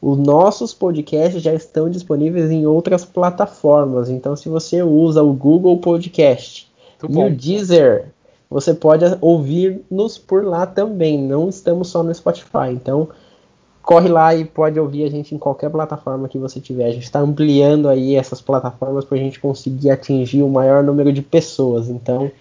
Os 0.00 0.18
nossos 0.18 0.74
podcasts 0.74 1.42
já 1.42 1.54
estão 1.54 1.88
disponíveis 1.88 2.50
em 2.50 2.66
outras 2.66 3.04
plataformas. 3.06 4.10
Então, 4.10 4.36
se 4.36 4.50
você 4.50 4.82
usa 4.82 5.22
o 5.22 5.32
Google 5.32 5.78
Podcast 5.78 6.70
e 7.08 7.18
o 7.18 7.30
Deezer, 7.34 8.12
você 8.50 8.74
pode 8.74 9.04
ouvir-nos 9.20 10.18
por 10.18 10.44
lá 10.44 10.66
também. 10.66 11.20
Não 11.22 11.48
estamos 11.48 11.88
só 11.88 12.02
no 12.02 12.14
Spotify. 12.14 12.70
Então, 12.70 13.08
corre 13.84 14.08
lá 14.08 14.34
e 14.34 14.44
pode 14.44 14.80
ouvir 14.80 15.04
a 15.04 15.10
gente 15.10 15.34
em 15.34 15.38
qualquer 15.38 15.70
plataforma 15.70 16.28
que 16.28 16.38
você 16.38 16.58
tiver. 16.58 16.86
A 16.86 16.92
gente 16.92 17.04
está 17.04 17.20
ampliando 17.20 17.88
aí 17.88 18.16
essas 18.16 18.40
plataformas 18.40 19.04
para 19.04 19.18
a 19.18 19.20
gente 19.20 19.38
conseguir 19.38 19.90
atingir 19.90 20.42
o 20.42 20.48
maior 20.48 20.82
número 20.82 21.12
de 21.12 21.20
pessoas. 21.20 21.88
Então, 21.88 22.32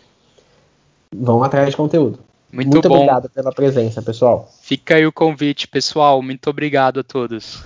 vão 1.14 1.44
atrás 1.44 1.70
de 1.70 1.78
conteúdo. 1.78 2.20
Muito, 2.52 2.72
Muito 2.72 2.88
obrigado 2.88 3.30
pela 3.30 3.52
presença, 3.52 4.02
pessoal. 4.02 4.50
Fica 4.62 4.96
aí 4.96 5.06
o 5.06 5.12
convite, 5.12 5.68
pessoal. 5.68 6.22
Muito 6.22 6.50
obrigado 6.50 7.00
a 7.00 7.04
todos. 7.04 7.64